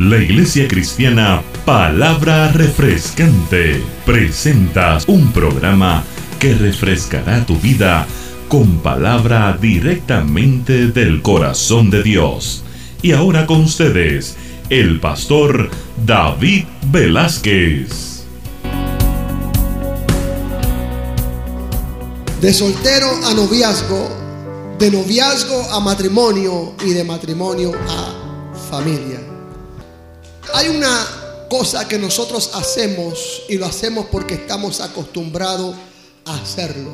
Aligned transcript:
La 0.00 0.16
Iglesia 0.16 0.66
Cristiana 0.66 1.42
Palabra 1.66 2.50
Refrescante 2.52 3.82
presenta 4.06 4.96
un 5.08 5.30
programa 5.30 6.04
que 6.38 6.54
refrescará 6.54 7.44
tu 7.44 7.54
vida 7.56 8.06
con 8.48 8.78
palabra 8.78 9.58
directamente 9.60 10.86
del 10.86 11.20
corazón 11.20 11.90
de 11.90 12.02
Dios. 12.02 12.64
Y 13.02 13.12
ahora 13.12 13.44
con 13.44 13.60
ustedes, 13.60 14.38
el 14.70 15.00
pastor 15.00 15.68
David 16.06 16.64
Velázquez. 16.90 18.24
De 22.40 22.54
soltero 22.54 23.10
a 23.26 23.34
noviazgo, 23.34 24.08
de 24.78 24.90
noviazgo 24.92 25.62
a 25.70 25.80
matrimonio 25.80 26.72
y 26.86 26.94
de 26.94 27.04
matrimonio 27.04 27.72
a 27.86 28.54
familia. 28.70 29.29
Hay 30.54 30.68
una 30.68 31.46
cosa 31.48 31.86
que 31.86 31.98
nosotros 31.98 32.50
hacemos 32.54 33.42
y 33.48 33.56
lo 33.56 33.66
hacemos 33.66 34.06
porque 34.10 34.34
estamos 34.34 34.80
acostumbrados 34.80 35.76
a 36.24 36.36
hacerlo. 36.36 36.90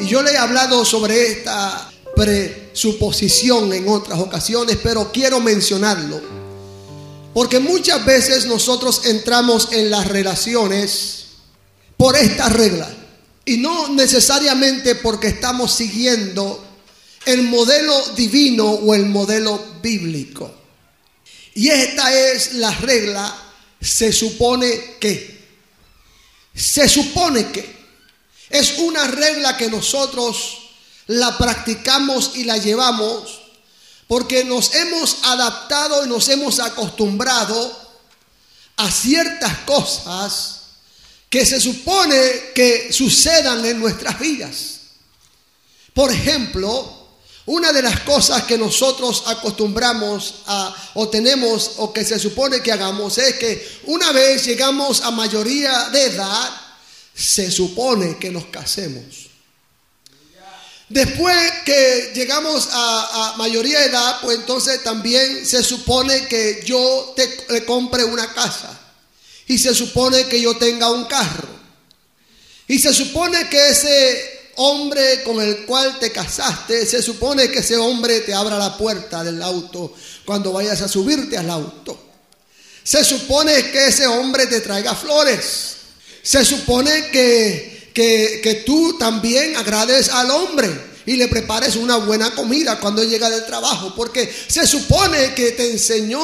Y 0.00 0.06
yo 0.06 0.22
le 0.22 0.32
he 0.32 0.36
hablado 0.36 0.84
sobre 0.84 1.26
esta 1.32 1.90
presuposición 2.14 3.72
en 3.72 3.88
otras 3.88 4.18
ocasiones, 4.20 4.78
pero 4.82 5.10
quiero 5.12 5.40
mencionarlo. 5.40 6.20
Porque 7.34 7.60
muchas 7.60 8.04
veces 8.04 8.46
nosotros 8.46 9.02
entramos 9.04 9.68
en 9.72 9.90
las 9.90 10.06
relaciones 10.06 11.26
por 11.96 12.16
esta 12.16 12.48
regla. 12.48 12.88
Y 13.44 13.58
no 13.58 13.88
necesariamente 13.88 14.94
porque 14.96 15.28
estamos 15.28 15.72
siguiendo 15.72 16.64
el 17.26 17.42
modelo 17.42 17.94
divino 18.16 18.64
o 18.64 18.94
el 18.94 19.06
modelo 19.06 19.62
bíblico. 19.82 20.50
Y 21.58 21.70
esta 21.70 22.16
es 22.16 22.52
la 22.52 22.70
regla, 22.70 23.36
se 23.80 24.12
supone 24.12 24.94
que. 25.00 25.58
Se 26.54 26.88
supone 26.88 27.50
que. 27.50 27.76
Es 28.48 28.78
una 28.78 29.08
regla 29.08 29.56
que 29.56 29.68
nosotros 29.68 30.70
la 31.08 31.36
practicamos 31.36 32.36
y 32.36 32.44
la 32.44 32.58
llevamos 32.58 33.40
porque 34.06 34.44
nos 34.44 34.72
hemos 34.76 35.16
adaptado 35.24 36.06
y 36.06 36.08
nos 36.08 36.28
hemos 36.28 36.60
acostumbrado 36.60 37.76
a 38.76 38.88
ciertas 38.92 39.58
cosas 39.66 40.60
que 41.28 41.44
se 41.44 41.60
supone 41.60 42.52
que 42.54 42.92
sucedan 42.92 43.66
en 43.66 43.80
nuestras 43.80 44.16
vidas. 44.20 44.78
Por 45.92 46.12
ejemplo, 46.12 46.97
una 47.48 47.72
de 47.72 47.80
las 47.80 48.00
cosas 48.00 48.42
que 48.42 48.58
nosotros 48.58 49.24
acostumbramos 49.26 50.42
a 50.46 50.90
o 50.94 51.08
tenemos 51.08 51.72
o 51.78 51.92
que 51.94 52.04
se 52.04 52.18
supone 52.18 52.60
que 52.60 52.70
hagamos 52.70 53.16
es 53.16 53.36
que 53.36 53.80
una 53.84 54.12
vez 54.12 54.44
llegamos 54.44 55.00
a 55.00 55.10
mayoría 55.10 55.88
de 55.88 56.04
edad, 56.04 56.50
se 57.14 57.50
supone 57.50 58.18
que 58.18 58.30
nos 58.30 58.44
casemos. 58.46 59.30
Después 60.90 61.36
que 61.64 62.12
llegamos 62.14 62.68
a, 62.70 63.34
mayoría 63.38 63.80
de 63.80 63.86
edad, 63.86 64.20
pues 64.20 64.38
entonces 64.38 64.82
también 64.84 65.46
se 65.46 65.62
supone 65.62 66.26
que 66.26 66.62
yo 66.66 67.14
te, 67.16 67.46
le 67.48 67.64
compre 67.64 68.04
una 68.04 68.30
casa. 68.34 68.78
Y 69.46 69.56
se 69.56 69.74
supone 69.74 70.26
que 70.26 70.38
yo 70.38 70.54
tenga 70.58 70.90
un 70.90 71.06
carro. 71.06 71.48
Y 72.66 72.78
se 72.78 72.92
supone 72.92 73.48
que 73.48 73.68
ese 73.68 74.37
hombre 74.58 75.22
con 75.22 75.40
el 75.40 75.64
cual 75.66 75.98
te 75.98 76.10
casaste, 76.10 76.84
se 76.86 77.02
supone 77.02 77.50
que 77.50 77.60
ese 77.60 77.76
hombre 77.76 78.20
te 78.20 78.34
abra 78.34 78.58
la 78.58 78.76
puerta 78.76 79.22
del 79.24 79.42
auto 79.42 79.94
cuando 80.24 80.52
vayas 80.52 80.82
a 80.82 80.88
subirte 80.88 81.36
al 81.36 81.50
auto. 81.50 81.98
Se 82.82 83.04
supone 83.04 83.70
que 83.70 83.88
ese 83.88 84.06
hombre 84.06 84.46
te 84.46 84.60
traiga 84.60 84.94
flores. 84.94 85.76
Se 86.22 86.44
supone 86.44 87.10
que, 87.10 87.90
que, 87.94 88.40
que 88.42 88.54
tú 88.66 88.96
también 88.98 89.56
agrades 89.56 90.08
al 90.08 90.30
hombre 90.30 90.87
y 91.08 91.16
le 91.16 91.26
prepares 91.28 91.74
una 91.74 91.96
buena 91.96 92.34
comida 92.34 92.78
cuando 92.78 93.02
llega 93.02 93.30
del 93.30 93.46
trabajo, 93.46 93.94
porque 93.96 94.30
se 94.46 94.66
supone 94.66 95.32
que 95.32 95.52
te 95.52 95.70
enseñó 95.70 96.20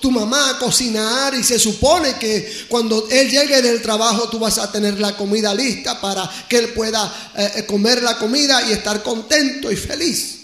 tu 0.00 0.12
mamá 0.12 0.50
a 0.50 0.58
cocinar 0.60 1.34
y 1.34 1.42
se 1.42 1.58
supone 1.58 2.14
que 2.20 2.66
cuando 2.68 3.08
él 3.10 3.28
llegue 3.28 3.60
del 3.60 3.82
trabajo 3.82 4.28
tú 4.28 4.38
vas 4.38 4.58
a 4.58 4.70
tener 4.70 5.00
la 5.00 5.16
comida 5.16 5.52
lista 5.52 6.00
para 6.00 6.30
que 6.48 6.58
él 6.58 6.68
pueda 6.68 7.32
eh, 7.36 7.50
eh, 7.56 7.66
comer 7.66 8.00
la 8.00 8.16
comida 8.16 8.62
y 8.68 8.70
estar 8.70 9.02
contento 9.02 9.72
y 9.72 9.76
feliz. 9.76 10.42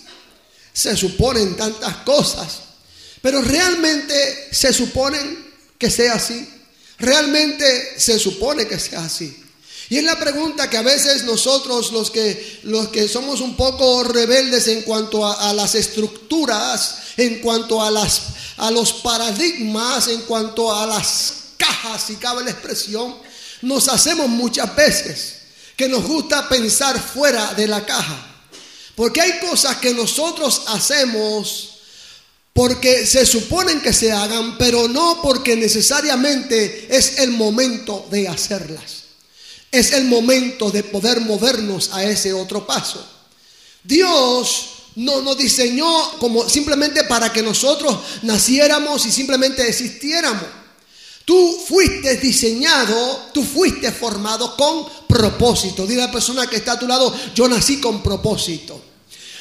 Se 0.73 0.97
suponen 0.97 1.57
tantas 1.57 1.99
cosas, 1.99 2.59
pero 3.23 3.43
realmente 3.43 4.49
se 4.51 4.73
suponen 4.73 5.53
que 5.79 5.89
sea 5.89 6.15
así. 6.15 6.49
Realmente 6.99 7.95
se 7.97 8.19
supone 8.19 8.67
que 8.67 8.81
sea 8.81 9.05
así. 9.05 9.45
Y 9.91 9.97
es 9.97 10.05
la 10.05 10.19
pregunta 10.19 10.69
que 10.69 10.77
a 10.77 10.83
veces 10.83 11.25
nosotros 11.25 11.93
los 11.93 12.11
que, 12.11 12.61
los 12.65 12.89
que 12.89 13.09
somos 13.09 13.41
un 13.41 13.57
poco 13.57 14.05
rebeldes 14.05 14.69
en 14.69 14.83
cuanto 14.83 15.27
a, 15.27 15.53
las 15.55 15.75
estructuras, 15.75 16.99
en 17.17 17.41
cuanto 17.41 17.83
a, 17.83 17.91
las, 17.91 18.23
a 18.59 18.71
los 18.71 18.93
paradigmas, 18.93 20.09
en 20.09 20.21
cuanto 20.23 20.75
a 20.75 20.87
las 20.87 21.33
cajas, 21.57 22.05
si 22.07 22.17
cabe 22.17 22.45
la 22.45 22.51
expresión, 22.51 23.17
nos 23.63 23.89
hacemos 23.89 24.29
muchas 24.29 24.75
veces 24.77 25.39
que 25.75 25.89
nos 25.89 26.05
gusta 26.05 26.49
pensar 26.49 27.01
fuera 27.01 27.55
de 27.55 27.67
la 27.67 27.87
caja. 27.87 28.27
Porque 28.95 29.23
hay 29.23 29.39
cosas 29.39 29.77
que 29.77 29.95
nosotros 29.95 30.63
hacemos 30.67 31.79
porque 32.53 33.07
se 33.07 33.25
suponen 33.25 33.81
que 33.81 33.93
se 33.93 34.11
hagan, 34.11 34.59
pero 34.59 34.89
no 34.89 35.21
porque 35.23 35.55
necesariamente 35.55 36.89
es 36.91 37.21
el 37.21 37.31
momento 37.31 38.07
de 38.11 38.27
hacerlas. 38.27 39.08
Es 39.71 39.93
el 39.93 40.05
momento 40.07 40.71
de 40.71 40.83
poder 40.83 41.21
movernos 41.21 41.91
a 41.93 42.05
ese 42.05 42.33
otro 42.33 42.67
paso. 42.67 43.05
Dios 43.83 44.71
no 44.97 45.21
nos 45.23 45.39
diseñó 45.39 46.19
como 46.19 46.49
simplemente 46.49 47.05
para 47.05 47.33
que 47.33 47.43
nosotros 47.43 47.97
naciéramos 48.23 49.07
y 49.07 49.13
simplemente 49.13 49.67
existiéramos. 49.69 50.45
Tú 51.25 51.61
fuiste 51.67 52.17
diseñado, 52.17 53.29
tú 53.35 53.45
fuiste 53.45 53.93
formado 53.93 54.57
con 54.57 54.87
propósito. 55.07 55.87
Dile 55.87 56.03
a 56.03 56.07
la 56.07 56.13
persona 56.13 56.47
que 56.47 56.57
está 56.57 56.73
a 56.73 56.79
tu 56.79 56.89
lado, 56.89 57.15
yo 57.35 57.47
nací 57.49 57.79
con 57.81 58.03
propósito. 58.03 58.83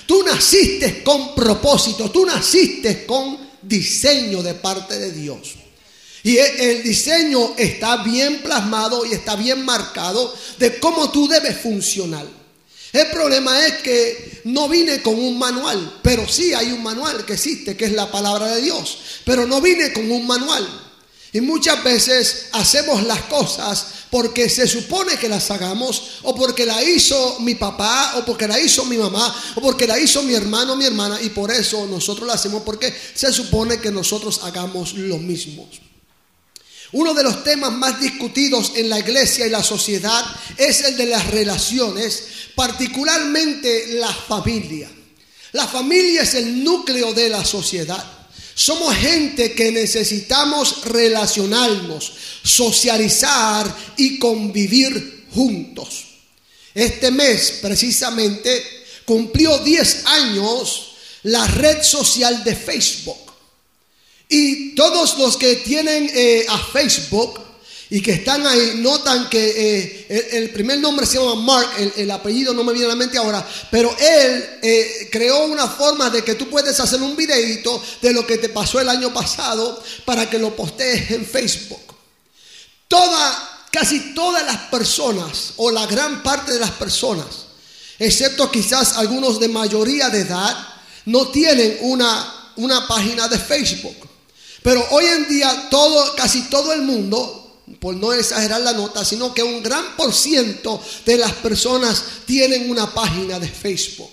Tú 0.06 0.24
naciste 0.24 1.04
con 1.04 1.34
propósito, 1.34 2.12
tú 2.12 2.26
naciste 2.26 3.06
con 3.06 3.38
diseño 3.62 4.44
de 4.44 4.54
parte 4.54 5.00
de 5.00 5.12
Dios. 5.12 5.56
Y 6.28 6.40
e, 6.40 6.72
el 6.72 6.84
diseño 6.84 7.54
está 7.58 8.04
bien 8.04 8.42
plasmado 8.44 9.06
y 9.06 9.14
está 9.14 9.38
bien 9.38 9.64
marcado 9.64 10.36
de 10.60 10.78
cómo 10.78 11.10
tú 11.10 11.26
debes 11.26 11.58
funcionar. 11.62 12.28
El 12.92 13.08
problema 13.12 13.66
es 13.66 13.76
que 13.76 14.42
no 14.44 14.68
vine 14.68 15.02
con 15.02 15.18
un 15.18 15.40
manual, 15.40 16.00
pero 16.02 16.28
sí 16.28 16.54
hay 16.54 16.74
un 16.74 16.84
manual 16.84 17.26
que 17.26 17.32
existe, 17.32 17.78
que 17.78 17.86
es 17.86 17.94
la 17.94 18.12
palabra 18.12 18.48
de 18.48 18.62
Dios, 18.62 18.98
pero 19.24 19.48
no 19.48 19.62
vine 19.62 19.94
con 19.94 20.12
un 20.12 20.28
manual. 20.28 20.68
Y 21.32 21.40
muchas 21.40 21.82
veces 21.82 22.48
hacemos 22.52 23.04
las 23.04 23.22
cosas 23.22 23.86
porque 24.10 24.50
se 24.50 24.68
supone 24.68 25.16
que 25.16 25.30
las 25.30 25.50
hagamos, 25.50 26.20
o 26.24 26.36
porque 26.36 26.66
la 26.66 26.84
hizo 26.84 27.40
mi 27.40 27.56
papá, 27.56 28.16
o 28.18 28.26
porque 28.26 28.50
la 28.50 28.60
hizo 28.60 28.84
mi 28.84 28.98
mamá, 28.98 29.34
o 29.56 29.62
porque 29.62 29.88
la 29.88 29.98
hizo 29.98 30.22
mi 30.24 30.34
hermano 30.34 30.74
o 30.74 30.76
mi 30.76 30.86
hermana, 30.86 31.22
y 31.22 31.30
por 31.30 31.52
eso 31.52 31.88
nosotros 31.88 32.28
la 32.28 32.34
hacemos 32.34 32.64
porque 32.64 32.94
se 33.14 33.32
supone 33.32 33.80
que 33.80 33.92
nosotros 33.92 34.42
hagamos 34.44 34.94
lo 34.96 35.20
mismo. 35.20 35.70
Uno 36.94 37.14
de 37.14 37.24
los 37.24 37.44
temas 37.44 37.74
más 37.74 38.00
discutidos 38.00 38.72
en 38.76 38.90
la 38.90 39.00
iglesia 39.00 39.46
y 39.46 39.50
la 39.50 39.64
sociedad 39.64 40.24
es 40.58 40.84
el 40.84 40.96
de 40.96 41.06
las 41.08 41.28
relaciones, 41.28 42.24
particularmente 42.56 43.94
la 43.96 44.14
familia. 44.14 44.90
La 45.52 45.68
familia 45.68 46.22
es 46.22 46.34
el 46.36 46.64
núcleo 46.64 47.14
de 47.14 47.30
la 47.30 47.44
sociedad. 47.44 48.04
Somos 48.54 48.96
gente 48.96 49.54
que 49.54 49.72
necesitamos 49.72 50.86
relacionarnos, 50.86 52.14
socializar 52.44 53.76
y 53.98 54.18
convivir 54.18 55.26
juntos. 55.32 56.06
Este 56.74 57.12
mes 57.12 57.60
precisamente 57.62 58.64
cumplió 59.06 59.58
10 59.60 60.06
años 60.06 60.94
la 61.24 61.46
red 61.48 61.84
social 61.84 62.44
de 62.44 62.56
Facebook. 62.56 63.27
Y 64.30 64.76
todos 64.76 65.18
los 65.18 65.38
que 65.38 65.58
tienen 65.58 66.10
eh, 66.14 66.46
a 66.50 66.58
Facebook 66.58 67.40
y 67.90 68.02
que 68.02 68.12
están 68.12 68.46
ahí 68.46 68.74
notan 68.78 69.30
que 69.30 70.06
eh, 70.10 70.30
el, 70.34 70.50
primer 70.50 70.80
nombre 70.80 71.06
se 71.06 71.18
llama 71.18 71.36
Mark, 71.36 71.70
el, 71.96 72.12
apellido 72.12 72.54
no 72.54 72.64
me 72.64 72.74
viene 72.74 72.88
a 72.88 72.90
la 72.90 72.96
mente 72.96 73.18
ahora, 73.18 73.48
pero 73.72 73.96
él 73.98 74.60
eh, 74.62 75.08
creó 75.10 75.46
una 75.46 75.68
forma 75.68 76.10
de 76.10 76.24
que 76.24 76.36
tú 76.36 76.50
puedes 76.50 76.78
hacer 76.80 77.02
un 77.02 77.16
videito 77.16 77.82
de 78.02 78.12
lo 78.12 78.28
que 78.28 78.38
te 78.38 78.50
pasó 78.50 78.82
el 78.82 78.90
año 78.90 79.14
pasado 79.14 79.82
para 80.04 80.30
que 80.30 80.38
lo 80.38 80.54
postees 80.54 81.12
en 81.12 81.26
Facebook. 81.26 81.96
Toda, 82.90 83.66
casi 83.72 84.14
todas 84.14 84.46
las 84.46 84.58
personas 84.70 85.54
o 85.56 85.72
la 85.72 85.86
gran 85.86 86.22
parte 86.24 86.52
de 86.52 86.60
las 86.60 86.72
personas, 86.72 87.46
excepto 87.98 88.52
quizás 88.52 88.98
algunos 88.98 89.40
de 89.40 89.48
mayoría 89.48 90.10
de 90.10 90.22
edad, 90.22 90.58
no 91.06 91.30
tienen 91.30 91.78
una, 91.82 92.52
una 92.58 92.86
página 92.86 93.30
de 93.30 93.40
Facebook. 93.40 94.08
Pero 94.68 94.86
hoy 94.90 95.06
en 95.06 95.30
día 95.30 95.70
todo, 95.72 96.14
casi 96.18 96.42
todo 96.50 96.74
el 96.74 96.82
mundo, 96.82 97.64
por 97.80 97.96
no 97.96 98.12
exagerar 98.12 98.60
la 98.60 98.74
nota, 98.74 99.06
sino 99.06 99.34
que 99.34 99.42
un 99.42 99.64
gran 99.64 99.96
por 99.96 100.14
ciento 100.14 100.84
de 101.06 101.16
las 101.16 101.32
personas 101.32 102.04
tienen 102.26 102.70
una 102.70 102.94
página 102.94 103.40
de 103.40 103.48
Facebook. 103.48 104.10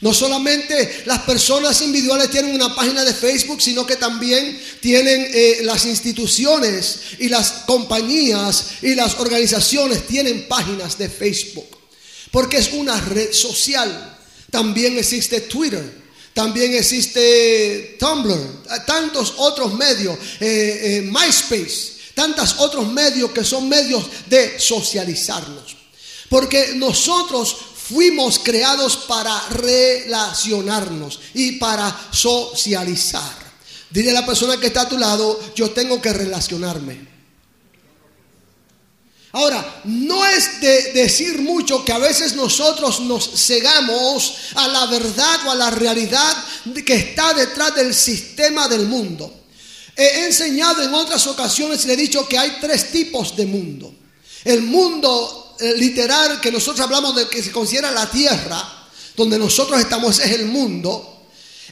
No 0.00 0.12
solamente 0.12 1.04
las 1.06 1.20
personas 1.20 1.80
individuales 1.82 2.28
tienen 2.28 2.56
una 2.56 2.74
página 2.74 3.04
de 3.04 3.14
Facebook, 3.14 3.62
sino 3.62 3.86
que 3.86 3.94
también 3.94 4.60
tienen 4.80 5.28
eh, 5.32 5.60
las 5.62 5.86
instituciones 5.86 6.98
y 7.20 7.28
las 7.28 7.52
compañías 7.64 8.82
y 8.82 8.96
las 8.96 9.14
organizaciones 9.20 10.08
tienen 10.08 10.48
páginas 10.48 10.98
de 10.98 11.08
Facebook. 11.08 11.68
Porque 12.32 12.56
es 12.56 12.72
una 12.72 13.00
red 13.00 13.32
social. 13.32 14.18
También 14.50 14.98
existe 14.98 15.42
Twitter. 15.42 16.03
También 16.34 16.74
existe 16.74 17.96
Tumblr, 17.98 18.64
tantos 18.84 19.34
otros 19.36 19.72
medios, 19.74 20.18
eh, 20.40 20.80
eh, 20.82 21.00
MySpace, 21.02 22.12
tantos 22.12 22.56
otros 22.58 22.92
medios 22.92 23.30
que 23.30 23.44
son 23.44 23.68
medios 23.68 24.04
de 24.26 24.58
socializarnos. 24.58 25.76
Porque 26.28 26.72
nosotros 26.74 27.56
fuimos 27.88 28.40
creados 28.40 28.96
para 28.96 29.48
relacionarnos 29.50 31.20
y 31.34 31.52
para 31.52 32.08
socializar. 32.10 33.44
Dile 33.90 34.10
a 34.10 34.14
la 34.14 34.26
persona 34.26 34.58
que 34.58 34.66
está 34.66 34.82
a 34.82 34.88
tu 34.88 34.98
lado, 34.98 35.40
yo 35.54 35.70
tengo 35.70 36.02
que 36.02 36.12
relacionarme. 36.12 37.13
Ahora, 39.34 39.80
no 39.82 40.24
es 40.24 40.60
de 40.60 40.92
decir 40.92 41.42
mucho 41.42 41.84
que 41.84 41.90
a 41.90 41.98
veces 41.98 42.36
nosotros 42.36 43.00
nos 43.00 43.28
cegamos 43.34 44.36
a 44.54 44.68
la 44.68 44.86
verdad 44.86 45.40
o 45.46 45.50
a 45.50 45.56
la 45.56 45.70
realidad 45.70 46.36
que 46.86 46.94
está 46.94 47.34
detrás 47.34 47.74
del 47.74 47.92
sistema 47.92 48.68
del 48.68 48.86
mundo. 48.86 49.32
He 49.96 50.26
enseñado 50.26 50.84
en 50.84 50.94
otras 50.94 51.26
ocasiones 51.26 51.84
y 51.84 51.88
le 51.88 51.94
he 51.94 51.96
dicho 51.96 52.28
que 52.28 52.38
hay 52.38 52.58
tres 52.60 52.92
tipos 52.92 53.34
de 53.34 53.46
mundo. 53.46 53.92
El 54.44 54.62
mundo 54.62 55.56
eh, 55.58 55.74
literal 55.78 56.40
que 56.40 56.52
nosotros 56.52 56.84
hablamos 56.84 57.16
de 57.16 57.26
que 57.26 57.42
se 57.42 57.50
considera 57.50 57.90
la 57.90 58.08
tierra, 58.08 58.86
donde 59.16 59.36
nosotros 59.36 59.80
estamos 59.80 60.16
es 60.20 60.30
el 60.30 60.46
mundo. 60.46 61.13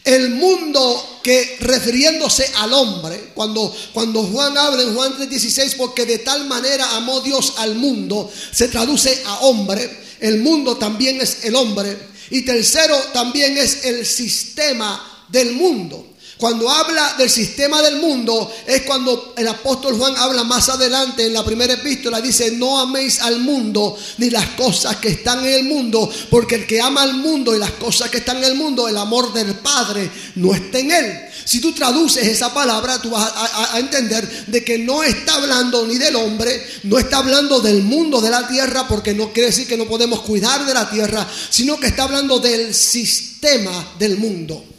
El 0.05 0.31
mundo 0.31 1.21
que 1.23 1.59
refiriéndose 1.61 2.51
al 2.57 2.73
hombre, 2.73 3.31
cuando, 3.35 3.75
cuando 3.93 4.25
Juan 4.25 4.59
habla 4.59 4.83
en 4.83 4.95
Juan 4.95 5.15
3:16, 5.17 5.77
porque 5.77 6.07
de 6.07 6.19
tal 6.19 6.47
manera 6.47 6.97
amó 6.97 7.21
Dios 7.21 7.55
al 7.59 7.77
mundo, 7.77 8.31
se 8.53 8.69
traduce 8.69 9.23
a 9.25 9.41
hombre, 9.41 9.89
el 10.21 10.41
mundo 10.41 10.77
también 10.77 11.21
es 11.21 11.45
el 11.45 11.55
hombre, 11.55 11.97
y 12.31 12.43
tercero 12.43 12.97
también 13.13 13.57
es 13.57 13.85
el 13.85 14.05
sistema 14.05 15.27
del 15.29 15.53
mundo. 15.53 16.12
Cuando 16.43 16.69
habla 16.69 17.15
del 17.17 17.31
sistema 17.31 17.81
del 17.83 18.01
mundo 18.01 18.53
es 18.67 18.83
cuando 18.83 19.33
el 19.37 19.47
apóstol 19.47 19.97
Juan 19.97 20.17
habla 20.17 20.43
más 20.43 20.69
adelante 20.71 21.25
en 21.25 21.35
la 21.35 21.45
primera 21.45 21.75
epístola. 21.75 22.21
Dice, 22.21 22.51
no 22.51 22.81
améis 22.81 23.21
al 23.21 23.39
mundo 23.39 23.97
ni 24.19 24.29
las 24.29 24.47
cosas 24.57 24.97
que 24.97 25.11
están 25.11 25.39
en 25.47 25.55
el 25.55 25.65
mundo, 25.67 26.11
porque 26.31 26.57
el 26.57 26.67
que 26.67 26.81
ama 26.81 27.03
al 27.05 27.15
mundo 27.15 27.55
y 27.55 27.61
las 27.61 27.71
cosas 27.71 28.11
que 28.11 28.19
están 28.19 28.39
en 28.39 28.43
el 28.43 28.55
mundo, 28.57 28.89
el 28.89 28.97
amor 28.97 29.33
del 29.33 29.55
Padre 29.55 30.11
no 30.35 30.53
está 30.53 30.81
en 30.81 30.91
él. 30.91 31.21
Si 31.45 31.61
tú 31.61 31.71
traduces 31.75 32.27
esa 32.27 32.53
palabra, 32.53 33.01
tú 33.01 33.11
vas 33.11 33.33
a, 33.37 33.79
entender 33.79 34.29
de 34.49 34.65
que 34.65 34.79
no 34.79 35.05
está 35.05 35.35
hablando 35.35 35.87
ni 35.87 35.97
del 35.97 36.17
hombre, 36.17 36.61
no 36.83 36.99
está 36.99 37.19
hablando 37.19 37.61
del 37.61 37.85
mundo 37.85 38.21
de 38.21 38.31
la 38.31 38.49
tierra, 38.49 38.89
porque 38.89 39.15
no 39.15 39.33
quiere 39.33 39.51
decir 39.51 39.69
que 39.69 39.77
no 39.77 39.87
podemos 39.87 40.23
cuidar 40.23 40.67
de 40.67 40.75
la 40.75 40.91
tierra, 40.91 41.25
sino 41.51 41.79
que 41.79 41.87
está 41.87 42.03
hablando 42.03 42.41
del 42.41 42.75
sistema 42.75 43.93
del 43.97 44.17
mundo. 44.17 44.72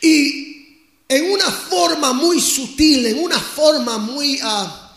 Y 0.00 0.76
en 1.08 1.30
una 1.30 1.50
forma 1.50 2.12
muy 2.12 2.40
sutil, 2.40 3.06
en 3.06 3.18
una 3.18 3.38
forma 3.38 3.98
muy 3.98 4.40
uh, 4.42 4.88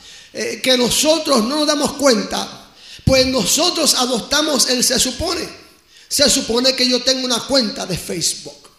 que 0.62 0.77
nosotros 0.77 1.44
no 1.44 1.57
nos 1.57 1.68
damos 1.68 1.94
cuenta, 1.94 2.69
pues 3.06 3.25
nosotros 3.27 3.95
adoptamos 3.95 4.69
el 4.69 4.83
se 4.83 5.00
supone. 5.00 5.48
Se 6.07 6.30
supone 6.30 6.75
que 6.75 6.88
yo 6.88 7.01
tengo 7.01 7.25
una 7.25 7.39
cuenta 7.39 7.86
de 7.86 7.98
Facebook. 7.98 8.69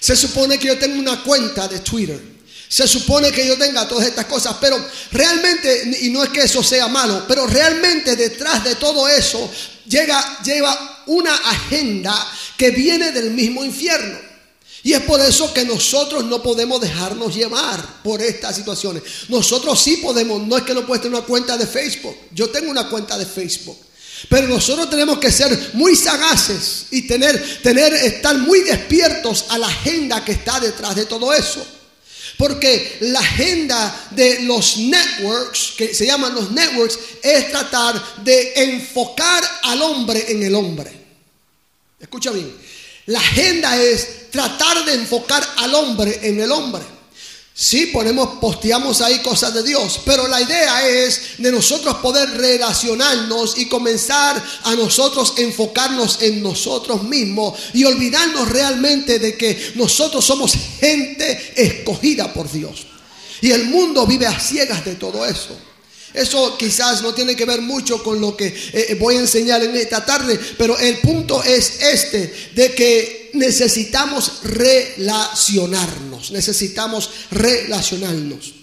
Se 0.00 0.16
supone 0.16 0.58
que 0.58 0.68
yo 0.68 0.78
tengo 0.78 0.98
una 0.98 1.22
cuenta 1.22 1.68
de 1.68 1.80
Twitter. 1.80 2.38
Se 2.68 2.86
supone 2.86 3.32
que 3.32 3.46
yo 3.46 3.56
tenga 3.56 3.88
todas 3.88 4.06
estas 4.06 4.26
cosas, 4.26 4.56
pero 4.60 4.82
realmente, 5.12 5.98
y 6.02 6.10
no 6.10 6.22
es 6.22 6.28
que 6.30 6.40
eso 6.40 6.62
sea 6.62 6.86
malo, 6.88 7.24
pero 7.26 7.46
realmente 7.46 8.14
detrás 8.14 8.62
de 8.62 8.74
todo 8.74 9.08
eso 9.08 9.50
llega, 9.86 10.42
lleva 10.42 11.04
una 11.06 11.34
agenda 11.34 12.14
que 12.58 12.70
viene 12.70 13.10
del 13.12 13.30
mismo 13.30 13.64
infierno. 13.64 14.27
Y 14.88 14.94
es 14.94 15.02
por 15.02 15.20
eso 15.20 15.52
que 15.52 15.66
nosotros 15.66 16.24
no 16.24 16.42
podemos 16.42 16.80
dejarnos 16.80 17.34
llevar 17.34 18.02
por 18.02 18.22
estas 18.22 18.56
situaciones. 18.56 19.02
Nosotros 19.28 19.78
sí 19.78 19.98
podemos, 19.98 20.40
no 20.46 20.56
es 20.56 20.62
que 20.62 20.72
no 20.72 20.86
puedes 20.86 21.02
tener 21.02 21.18
una 21.18 21.26
cuenta 21.26 21.58
de 21.58 21.66
Facebook. 21.66 22.16
Yo 22.32 22.48
tengo 22.48 22.70
una 22.70 22.88
cuenta 22.88 23.18
de 23.18 23.26
Facebook. 23.26 23.76
Pero 24.30 24.48
nosotros 24.48 24.88
tenemos 24.88 25.18
que 25.18 25.30
ser 25.30 25.72
muy 25.74 25.94
sagaces 25.94 26.86
y 26.90 27.06
tener, 27.06 27.60
tener, 27.62 27.92
estar 27.92 28.38
muy 28.38 28.60
despiertos 28.60 29.44
a 29.50 29.58
la 29.58 29.66
agenda 29.66 30.24
que 30.24 30.32
está 30.32 30.58
detrás 30.58 30.96
de 30.96 31.04
todo 31.04 31.34
eso. 31.34 31.62
Porque 32.38 32.96
la 33.00 33.20
agenda 33.20 34.08
de 34.12 34.40
los 34.44 34.78
networks, 34.78 35.74
que 35.76 35.92
se 35.92 36.06
llaman 36.06 36.34
los 36.34 36.50
networks, 36.50 36.98
es 37.22 37.50
tratar 37.50 38.24
de 38.24 38.54
enfocar 38.54 39.44
al 39.64 39.82
hombre 39.82 40.32
en 40.32 40.44
el 40.44 40.54
hombre. 40.54 40.90
Escucha 42.00 42.30
bien. 42.30 42.77
La 43.08 43.20
agenda 43.20 43.82
es 43.82 44.30
tratar 44.30 44.84
de 44.84 44.92
enfocar 44.92 45.42
al 45.56 45.74
hombre 45.74 46.20
en 46.22 46.40
el 46.40 46.52
hombre. 46.52 46.82
Sí, 47.54 47.86
ponemos, 47.86 48.38
posteamos 48.38 49.00
ahí 49.00 49.20
cosas 49.20 49.54
de 49.54 49.62
Dios, 49.62 50.00
pero 50.04 50.28
la 50.28 50.42
idea 50.42 50.86
es 50.86 51.38
de 51.38 51.50
nosotros 51.50 51.96
poder 51.96 52.28
relacionarnos 52.36 53.56
y 53.56 53.66
comenzar 53.66 54.44
a 54.62 54.74
nosotros 54.74 55.32
enfocarnos 55.38 56.20
en 56.20 56.42
nosotros 56.42 57.02
mismos 57.02 57.58
y 57.72 57.84
olvidarnos 57.84 58.46
realmente 58.50 59.18
de 59.18 59.38
que 59.38 59.72
nosotros 59.76 60.22
somos 60.22 60.52
gente 60.78 61.54
escogida 61.56 62.30
por 62.34 62.52
Dios. 62.52 62.86
Y 63.40 63.52
el 63.52 63.64
mundo 63.64 64.06
vive 64.06 64.26
a 64.26 64.38
ciegas 64.38 64.84
de 64.84 64.96
todo 64.96 65.24
eso. 65.24 65.58
Eso 66.14 66.56
quizás 66.56 67.02
no 67.02 67.12
tiene 67.12 67.36
que 67.36 67.44
ver 67.44 67.60
mucho 67.60 68.02
con 68.02 68.20
lo 68.20 68.36
que 68.36 68.46
eh, 68.46 68.52
eh, 68.72 68.96
voy 68.98 69.16
a 69.16 69.20
enseñar 69.20 69.62
en 69.62 69.76
esta 69.76 70.04
tarde, 70.04 70.38
pero 70.56 70.78
el 70.78 70.98
punto 70.98 71.42
es 71.42 71.80
este, 71.82 72.32
de 72.54 72.74
que 72.74 73.30
necesitamos 73.34 74.40
relacionarnos, 74.42 76.30
necesitamos 76.30 77.10
relacionarnos. 77.30 78.54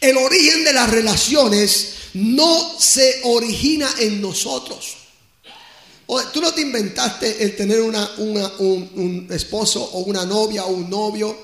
El 0.00 0.16
origen 0.16 0.64
de 0.64 0.72
las 0.72 0.90
relaciones 0.90 1.88
no 2.14 2.74
se 2.78 3.20
origina 3.24 3.88
en 3.98 4.22
nosotros. 4.22 4.96
Tú 6.32 6.40
no 6.40 6.52
te 6.52 6.62
inventaste 6.62 7.44
el 7.44 7.54
tener 7.54 7.80
una, 7.82 8.10
un 8.18 9.28
esposo 9.30 9.82
o 9.82 10.00
una 10.00 10.24
novia 10.24 10.64
o 10.64 10.72
un 10.72 10.90
novio 10.90 11.36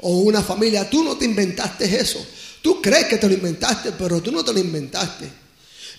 o 0.00 0.18
una 0.20 0.42
familia. 0.42 0.88
Tú 0.88 1.02
no 1.02 1.16
te 1.16 1.24
inventaste 1.24 2.00
eso. 2.00 2.24
Tú 2.64 2.80
crees 2.80 3.04
que 3.04 3.18
te 3.18 3.28
lo 3.28 3.34
inventaste, 3.34 3.92
pero 3.92 4.22
tú 4.22 4.32
no 4.32 4.42
te 4.42 4.50
lo 4.50 4.58
inventaste. 4.58 5.30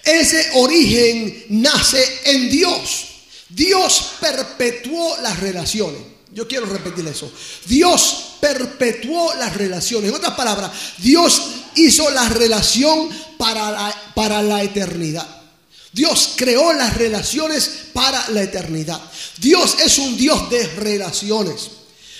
Ese 0.04 0.50
origen 0.56 1.46
nace 1.50 2.22
en 2.26 2.50
Dios. 2.50 3.06
Dios 3.50 4.14
perpetuó 4.20 5.16
las 5.22 5.40
relaciones. 5.42 6.02
Yo 6.34 6.48
quiero 6.48 6.66
repetir 6.66 7.06
eso. 7.06 7.32
Dios 7.68 8.38
perpetuó 8.42 9.36
las 9.36 9.56
relaciones. 9.56 10.10
En 10.10 10.16
otras 10.16 10.34
palabras, 10.34 10.72
Dios 10.98 11.40
hizo 11.76 12.10
la 12.10 12.28
relación 12.30 13.10
para 13.38 13.70
la, 13.70 14.12
para 14.16 14.42
la 14.42 14.64
eternidad. 14.64 15.44
Dios 15.92 16.32
creó 16.36 16.74
las 16.74 16.98
relaciones 16.98 17.70
para 17.94 18.28
la 18.30 18.42
eternidad. 18.42 19.00
Dios 19.38 19.78
es 19.86 20.00
un 20.00 20.18
Dios 20.18 20.50
de 20.50 20.66
relaciones. 20.66 21.70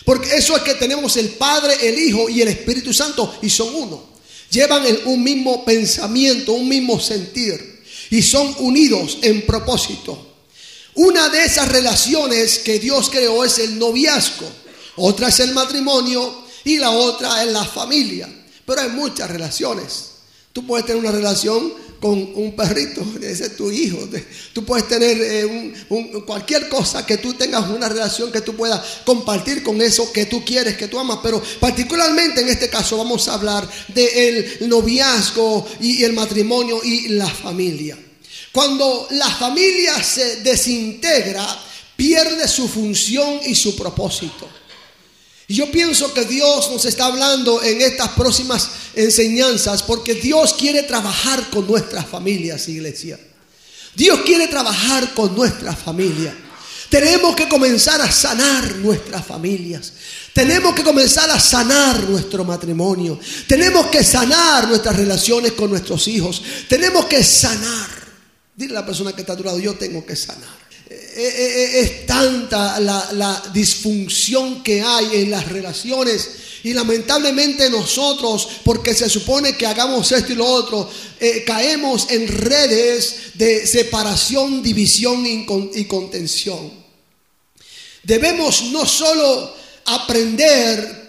Porque 0.06 0.36
eso 0.36 0.56
es 0.56 0.62
que 0.62 0.76
tenemos 0.76 1.18
el 1.18 1.30
Padre, 1.30 1.78
el 1.82 1.98
Hijo 1.98 2.30
y 2.30 2.44
el 2.44 2.50
Espíritu 2.50 2.94
Santo 2.94 3.40
y 3.42 3.50
son 3.50 3.74
uno 3.74 4.15
llevan 4.50 4.84
un 5.06 5.24
mismo 5.24 5.64
pensamiento, 5.66 6.54
un 6.54 6.68
mismo 6.68 7.00
sentir 7.00 7.84
y 8.10 8.22
son 8.22 8.56
unidos 8.60 9.18
en 9.22 9.46
propósito. 9.46 10.34
Una 10.96 11.30
de 11.30 11.44
esas 11.44 11.70
relaciones 11.70 12.60
que 12.60 12.80
Dios 12.80 13.10
creó 13.10 13.44
es 13.44 13.60
el 13.60 13.78
noviazgo, 13.78 14.50
otra 14.98 15.28
es 15.28 15.40
el 15.42 15.54
matrimonio 15.54 16.46
y 16.64 16.78
la 16.78 16.92
otra 16.92 17.44
es 17.44 17.52
la 17.52 17.66
familia. 17.66 18.30
Pero 18.66 18.82
hay 18.82 18.90
muchas 18.90 19.30
relaciones. 19.30 20.12
Tú 20.54 20.66
puedes 20.66 20.86
tener 20.86 21.02
una 21.02 21.12
relación 21.12 21.74
con 22.00 22.18
un 22.36 22.56
perrito, 22.56 23.06
ese 23.22 23.46
es 23.46 23.56
tu 23.56 23.72
hijo. 23.72 24.08
Tú 24.54 24.64
puedes 24.66 24.88
tener 24.88 25.18
eh, 25.20 25.74
cualquier 26.26 26.70
cosa 26.70 27.06
que 27.06 27.18
tú 27.18 27.34
tengas 27.34 27.70
una 27.70 27.90
relación 27.90 28.32
que 28.32 28.42
tú 28.42 28.56
puedas 28.56 28.82
compartir 29.06 29.64
con 29.64 29.82
eso 29.82 30.12
que 30.12 30.26
tú 30.26 30.44
quieres, 30.44 30.78
que 30.78 30.88
tú 30.88 31.00
amas. 31.00 31.20
Pero 31.24 31.42
particularmente 31.60 32.42
en 32.42 32.50
este 32.50 32.70
caso 32.70 32.98
vamos 32.98 33.28
a 33.28 33.34
hablar 33.36 33.68
del 33.90 34.68
noviazgo 34.68 35.68
y 35.80 36.04
el 36.04 36.14
matrimonio 36.14 36.82
y 36.84 37.10
la 37.10 37.28
familia. 37.28 37.98
Cuando 38.52 39.08
la 39.12 39.30
familia 39.30 40.02
se 40.02 40.38
desintegra, 40.38 41.46
pierde 41.96 42.48
su 42.48 42.68
función 42.68 43.40
y 43.46 43.56
su 43.56 43.76
propósito. 43.76 44.48
Y 45.48 45.56
yo 45.56 45.72
pienso 45.72 46.14
que 46.14 46.26
Dios 46.26 46.72
nos 46.72 46.86
está 46.86 47.06
hablando 47.06 47.62
en 47.62 47.82
estas 47.82 48.10
próximas 48.10 48.70
enseñanzas 48.96 49.84
porque 49.84 50.16
Dios 50.16 50.54
quiere 50.54 50.84
trabajar 50.84 51.50
con 51.50 51.68
nuestras 51.68 52.08
familias, 52.08 52.68
iglesia. 52.68 53.20
Dios 53.96 54.22
quiere 54.26 54.48
trabajar 54.48 55.14
con 55.14 55.36
nuestra 55.36 55.76
familia. 55.76 56.36
Tenemos 56.90 57.36
que 57.36 57.48
comenzar 57.48 58.02
a 58.02 58.12
sanar 58.12 58.76
nuestras 58.78 59.26
familias. 59.26 59.94
Tenemos 60.34 60.74
que 60.74 60.84
comenzar 60.84 61.30
a 61.30 61.40
sanar 61.40 62.04
nuestro 62.04 62.44
matrimonio. 62.44 63.20
Tenemos 63.48 63.88
que 63.88 64.04
sanar 64.04 64.68
nuestras 64.68 64.96
relaciones 64.96 65.54
con 65.54 65.70
nuestros 65.70 66.08
hijos. 66.08 66.42
Tenemos 66.68 67.06
que 67.06 67.24
sanar. 67.24 67.90
Dile 68.56 68.72
a 68.72 68.82
la 68.82 68.86
persona 68.86 69.14
que 69.14 69.22
está 69.22 69.34
a 69.34 69.58
yo 69.58 69.76
tengo 69.76 70.06
que 70.06 70.16
sanar. 70.16 70.65
Eh, 70.88 70.94
eh, 71.18 71.18
eh, 71.18 71.80
es 71.80 72.06
tanta 72.06 72.80
la, 72.80 73.44
disfunción 73.52 74.62
que 74.62 74.82
hay 74.84 75.24
en 75.24 75.32
las 75.32 75.48
relaciones 75.48 76.30
y 76.64 76.74
lamentablemente 76.74 77.70
nosotros, 77.72 78.48
porque 78.64 78.94
se 78.94 79.10
supone 79.10 79.56
que 79.56 79.66
hagamos 79.66 80.12
esto 80.12 80.34
y 80.34 80.36
lo 80.36 80.46
otro, 80.46 80.90
caemos 81.46 82.08
en 82.10 82.28
redes 82.28 83.32
de 83.36 83.66
separación, 83.66 84.62
división 84.62 85.26
y 85.26 85.86
contención. 85.86 86.72
Debemos 88.04 88.64
no 88.72 88.86
solo 88.86 89.56
aprender 89.86 91.05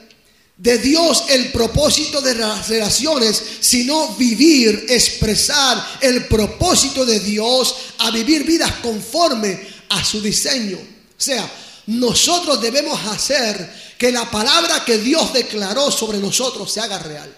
de 0.57 0.79
Dios 0.79 1.25
el 1.29 1.53
propósito 1.53 2.21
de 2.21 2.35
las 2.35 2.69
relaciones, 2.69 3.43
sino 3.61 4.15
vivir, 4.17 4.87
expresar 4.89 5.99
el 6.01 6.27
propósito 6.27 7.05
de 7.05 7.21
Dios 7.21 7.75
a 7.99 8.11
vivir 8.11 8.45
vidas 8.45 8.73
conforme 8.83 9.61
a 9.91 10.05
su 10.05 10.21
diseño. 10.21 10.79
O 10.79 11.21
sea, 11.21 11.51
nosotros 11.87 12.61
debemos 12.61 12.99
hacer 13.07 13.95
que 13.99 14.11
la 14.11 14.31
palabra 14.31 14.85
que 14.85 14.99
Dios 14.99 15.33
declaró 15.33 15.91
sobre 15.91 16.19
nosotros 16.19 16.73
se 16.73 16.81
haga 16.81 16.99
real. 16.99 17.35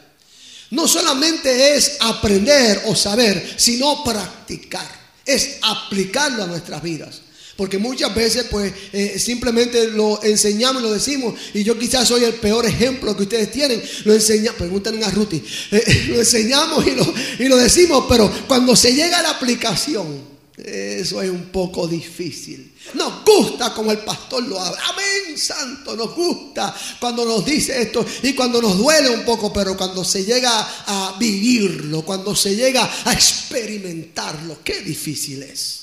No 0.70 0.86
solamente 0.86 1.74
es 1.76 1.96
aprender 2.00 2.82
o 2.86 2.94
saber, 2.94 3.54
sino 3.56 4.04
practicar. 4.04 4.86
Es 5.24 5.56
aplicarlo 5.62 6.44
a 6.44 6.46
nuestras 6.46 6.82
vidas. 6.82 7.20
Porque 7.58 7.76
muchas 7.76 8.14
veces 8.14 8.46
pues 8.48 8.72
eh, 8.92 9.18
simplemente 9.18 9.88
lo 9.88 10.22
enseñamos 10.22 10.80
y 10.80 10.84
lo 10.84 10.92
decimos. 10.92 11.34
Y 11.52 11.64
yo 11.64 11.76
quizás 11.76 12.06
soy 12.06 12.22
el 12.22 12.34
peor 12.34 12.64
ejemplo 12.64 13.16
que 13.16 13.24
ustedes 13.24 13.50
tienen. 13.50 13.82
Lo 14.04 14.14
enseñamos, 14.14 14.58
pregúntenle 14.58 15.04
a 15.04 15.10
Ruti. 15.10 15.42
Eh, 15.72 16.06
lo 16.08 16.20
enseñamos 16.20 16.86
y 16.86 16.92
lo, 16.92 17.14
y 17.40 17.48
lo 17.48 17.56
decimos, 17.56 18.04
pero 18.08 18.30
cuando 18.46 18.76
se 18.76 18.94
llega 18.94 19.18
a 19.18 19.22
la 19.22 19.30
aplicación, 19.30 20.22
eso 20.56 21.20
es 21.20 21.30
un 21.30 21.46
poco 21.46 21.88
difícil. 21.88 22.74
Nos 22.94 23.24
gusta 23.24 23.74
como 23.74 23.90
el 23.90 23.98
pastor 23.98 24.44
lo 24.44 24.60
habla. 24.60 24.80
Amén, 24.90 25.36
santo. 25.36 25.96
Nos 25.96 26.14
gusta 26.14 26.72
cuando 27.00 27.24
nos 27.24 27.44
dice 27.44 27.82
esto 27.82 28.06
y 28.22 28.34
cuando 28.34 28.62
nos 28.62 28.78
duele 28.78 29.10
un 29.10 29.24
poco, 29.24 29.52
pero 29.52 29.76
cuando 29.76 30.04
se 30.04 30.24
llega 30.24 30.84
a 30.86 31.16
vivirlo, 31.18 32.02
cuando 32.02 32.36
se 32.36 32.54
llega 32.54 32.88
a 33.04 33.12
experimentarlo, 33.12 34.60
qué 34.62 34.80
difícil 34.80 35.42
es. 35.42 35.78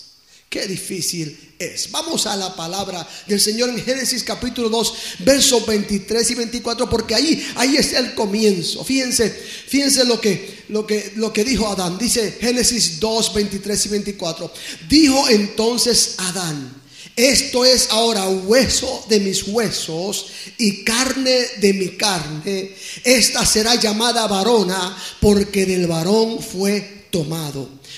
Qué 0.49 0.67
difícil 0.67 1.44
es. 1.59 1.91
Vamos 1.91 2.25
a 2.25 2.35
la 2.35 2.55
palabra 2.55 3.07
del 3.27 3.39
Señor 3.39 3.69
en 3.69 3.83
Génesis 3.83 4.23
capítulo 4.23 4.69
2, 4.69 4.93
versos 5.19 5.65
23 5.65 6.31
y 6.31 6.35
24, 6.35 6.89
porque 6.89 7.15
ahí, 7.15 7.45
ahí 7.55 7.77
es 7.77 7.93
el 7.93 8.13
comienzo. 8.13 8.83
Fíjense, 8.83 9.29
fíjense 9.29 10.05
lo 10.05 10.19
que, 10.19 10.63
lo 10.69 10.85
que, 10.85 11.13
lo 11.15 11.31
que 11.31 11.43
dijo 11.43 11.67
Adán. 11.67 11.97
Dice 11.97 12.37
Génesis 12.39 12.99
2, 12.99 13.33
23 13.33 13.85
y 13.85 13.89
24. 13.89 14.53
Dijo 14.89 15.29
entonces 15.29 16.15
Adán, 16.17 16.83
esto 17.15 17.63
es 17.63 17.87
ahora 17.91 18.27
hueso 18.27 19.05
de 19.07 19.21
mis 19.21 19.43
huesos 19.47 20.27
y 20.57 20.83
carne 20.83 21.45
de 21.61 21.73
mi 21.73 21.89
carne. 21.89 22.71
Esta 23.05 23.45
será 23.45 23.75
llamada 23.75 24.27
varona 24.27 24.97
porque 25.21 25.65
del 25.65 25.87
varón 25.87 26.39
fue 26.41 26.94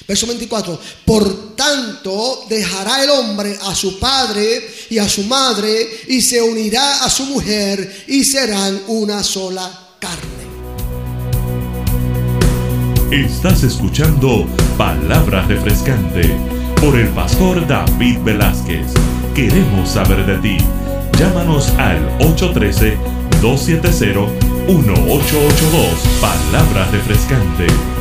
Verso 0.07 0.27
24, 0.27 0.79
por 1.05 1.55
tanto 1.55 2.45
dejará 2.49 3.03
el 3.03 3.09
hombre 3.09 3.57
a 3.63 3.73
su 3.73 3.97
padre 3.99 4.69
y 4.89 4.99
a 4.99 5.09
su 5.09 5.23
madre 5.23 5.87
y 6.07 6.21
se 6.21 6.41
unirá 6.41 7.03
a 7.03 7.09
su 7.09 7.25
mujer 7.25 8.05
y 8.07 8.23
serán 8.23 8.79
una 8.87 9.21
sola 9.23 9.69
carne. 9.99 10.47
Estás 13.11 13.63
escuchando 13.63 14.45
Palabra 14.77 15.45
Refrescante 15.47 16.35
por 16.81 16.99
el 16.99 17.07
pastor 17.09 17.65
David 17.65 18.19
Velázquez. 18.23 18.85
Queremos 19.33 19.89
saber 19.89 20.23
de 20.25 20.37
ti. 20.39 20.57
Llámanos 21.17 21.69
al 21.77 21.97
813-270-1882. 22.19 24.27
Palabra 26.21 26.87
Refrescante. 26.91 27.96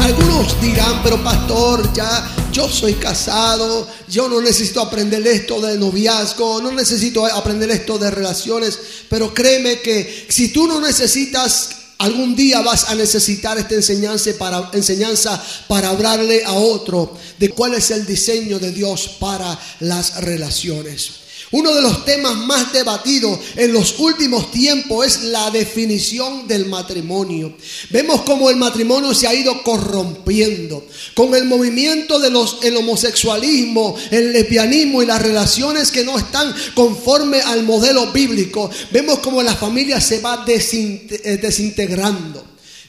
Algunos 0.00 0.60
dirán, 0.60 1.02
pero 1.02 1.22
pastor, 1.22 1.92
ya 1.92 2.34
yo 2.52 2.68
soy 2.68 2.94
casado, 2.94 3.86
yo 4.08 4.28
no 4.28 4.40
necesito 4.40 4.80
aprender 4.80 5.26
esto 5.26 5.60
de 5.60 5.76
noviazgo, 5.76 6.60
no 6.62 6.70
necesito 6.72 7.26
aprender 7.26 7.70
esto 7.70 7.98
de 7.98 8.10
relaciones, 8.10 8.78
pero 9.08 9.34
créeme 9.34 9.80
que 9.80 10.26
si 10.28 10.48
tú 10.48 10.66
no 10.66 10.80
necesitas 10.80 11.78
Algún 11.98 12.36
día 12.36 12.60
vas 12.60 12.90
a 12.90 12.94
necesitar 12.94 13.58
esta 13.58 13.74
enseñanza 13.74 14.30
para, 14.38 14.70
enseñanza 14.72 15.42
para 15.66 15.88
hablarle 15.88 16.44
a 16.44 16.52
otro 16.52 17.18
de 17.40 17.50
cuál 17.50 17.74
es 17.74 17.90
el 17.90 18.06
diseño 18.06 18.60
de 18.60 18.70
Dios 18.70 19.16
para 19.18 19.58
las 19.80 20.22
relaciones. 20.22 21.27
Uno 21.50 21.74
de 21.74 21.80
los 21.80 22.04
temas 22.04 22.36
más 22.36 22.72
debatidos 22.74 23.38
en 23.56 23.72
los 23.72 23.98
últimos 23.98 24.50
tiempos 24.50 25.06
es 25.06 25.22
la 25.24 25.50
definición 25.50 26.46
del 26.46 26.66
matrimonio. 26.66 27.54
Vemos 27.88 28.20
cómo 28.22 28.50
el 28.50 28.56
matrimonio 28.56 29.14
se 29.14 29.26
ha 29.26 29.34
ido 29.34 29.62
corrompiendo. 29.62 30.86
Con 31.14 31.34
el 31.34 31.46
movimiento 31.46 32.18
del 32.18 32.76
homosexualismo, 32.76 33.96
el 34.10 34.32
lesbianismo 34.32 35.02
y 35.02 35.06
las 35.06 35.22
relaciones 35.22 35.90
que 35.90 36.04
no 36.04 36.18
están 36.18 36.54
conforme 36.74 37.40
al 37.40 37.62
modelo 37.62 38.12
bíblico, 38.12 38.70
vemos 38.90 39.20
cómo 39.20 39.42
la 39.42 39.56
familia 39.56 40.02
se 40.02 40.20
va 40.20 40.44
eh, 40.46 41.38
desintegrando. 41.40 42.44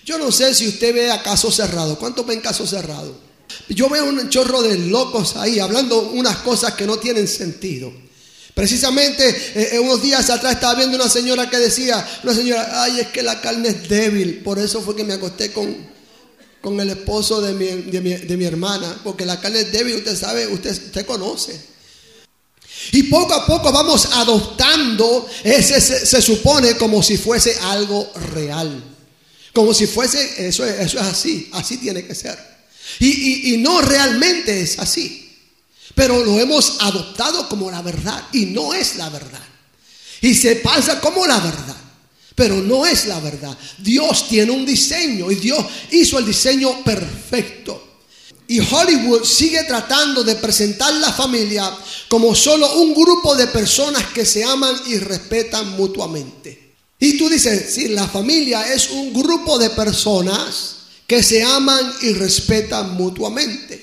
Yo 0.06 0.18
no 0.18 0.34
sé 0.34 0.54
si 0.54 0.68
usted 0.68 0.94
ve 0.94 1.12
a 1.12 1.24
caso 1.24 1.50
cerrado. 1.50 1.98
¿Cuántos 1.98 2.26
ven 2.26 2.42
caso 2.42 2.68
cerrado? 2.68 3.16
Yo 3.70 3.88
veo 3.88 4.06
un 4.06 4.28
chorro 4.30 4.62
de 4.62 4.78
locos 4.78 5.38
ahí 5.38 5.60
hablando 5.60 6.10
unas 6.10 6.38
cosas 6.38 6.74
que 6.74 6.86
no 6.86 6.98
tienen 6.98 7.28
sentido. 7.28 8.09
Precisamente 8.60 9.30
eh, 9.30 9.70
eh, 9.72 9.80
unos 9.80 10.02
días 10.02 10.30
atrás 10.30 10.56
estaba 10.56 10.76
viendo 10.76 10.98
una 10.98 11.08
señora 11.08 11.50
que 11.50 11.58
decía, 11.58 12.06
una 12.24 12.36
señora, 12.36 12.84
ay, 12.84 13.00
es 13.00 13.08
que 13.08 13.24
la 13.24 13.40
carne 13.40 13.70
es 13.70 13.88
débil, 13.88 14.42
por 14.44 14.60
eso 14.60 14.82
fue 14.82 14.98
que 14.98 15.06
me 15.06 15.14
acosté 15.14 15.54
con, 15.54 15.78
con 16.60 16.78
el 16.78 16.90
esposo 16.90 17.40
de 17.40 17.54
mi, 17.54 17.68
de, 17.90 18.36
mi, 18.36 18.44
hermana, 18.44 19.00
porque 19.02 19.26
la 19.26 19.40
carne 19.40 19.62
es 19.62 19.72
débil, 19.72 19.96
usted 19.96 20.14
sabe, 20.14 20.46
usted, 20.48 20.72
usted 20.72 21.06
conoce. 21.06 21.58
Y 22.92 23.04
poco 23.04 23.34
a 23.34 23.46
poco 23.46 23.72
vamos 23.72 24.10
adoptando 24.12 25.30
ese, 25.42 25.80
se, 25.80 26.22
supone 26.22 26.76
como 26.76 27.02
si 27.02 27.16
fuese 27.16 27.56
algo 27.62 28.12
real. 28.34 28.84
Como 29.54 29.74
si 29.74 29.88
fuese, 29.88 30.50
eso, 30.50 30.66
eso 30.66 31.00
es 31.00 31.06
así, 31.06 31.50
así 31.54 31.78
tiene 31.78 32.06
que 32.06 32.14
ser. 32.14 32.38
y 33.00 33.56
no 33.60 33.80
realmente 33.80 34.60
es 34.60 34.80
así. 34.80 35.29
Pero 36.00 36.24
lo 36.24 36.40
hemos 36.40 36.78
adoptado 36.80 37.50
como 37.50 37.70
la 37.70 37.82
verdad 37.82 38.24
y 38.32 38.46
no 38.46 38.74
es 38.74 38.96
la 38.96 39.10
verdad. 39.10 39.44
Y 40.22 40.34
se 40.34 40.56
pasa 40.56 41.02
como 41.02 41.28
la 41.28 41.38
verdad, 41.42 41.76
pero 42.36 42.56
no 42.56 42.86
es 42.86 43.06
la 43.08 43.20
verdad. 43.20 43.58
Dios 43.80 44.30
tiene 44.30 44.50
un 44.54 44.66
diseño 44.66 45.30
y 45.30 45.36
Dios 45.36 45.60
hizo 45.92 46.18
el 46.18 46.26
diseño 46.26 46.86
perfecto. 46.86 48.00
Y 48.48 48.62
Hollywood 48.62 49.26
sigue 49.26 49.62
tratando 49.66 50.24
de 50.24 50.36
presentar 50.36 50.94
la 50.94 51.12
familia 51.12 51.70
como 52.08 52.34
solo 52.34 52.76
un 52.76 52.94
grupo 52.94 53.36
de 53.36 53.48
personas 53.48 54.06
que 54.14 54.26
se 54.26 54.42
aman 54.46 54.74
y 54.88 55.00
respetan 55.00 55.72
mutuamente. 55.72 56.76
Y 56.98 57.18
tú 57.18 57.28
dices, 57.28 57.74
sí, 57.74 57.90
la 57.90 58.08
familia 58.08 58.74
es 58.74 58.90
un 58.92 59.12
grupo 59.12 59.60
de 59.60 59.70
personas 59.72 60.76
que 61.06 61.22
se 61.22 61.44
aman 61.44 61.92
y 62.04 62.14
respetan 62.14 62.94
mutuamente. 62.94 63.79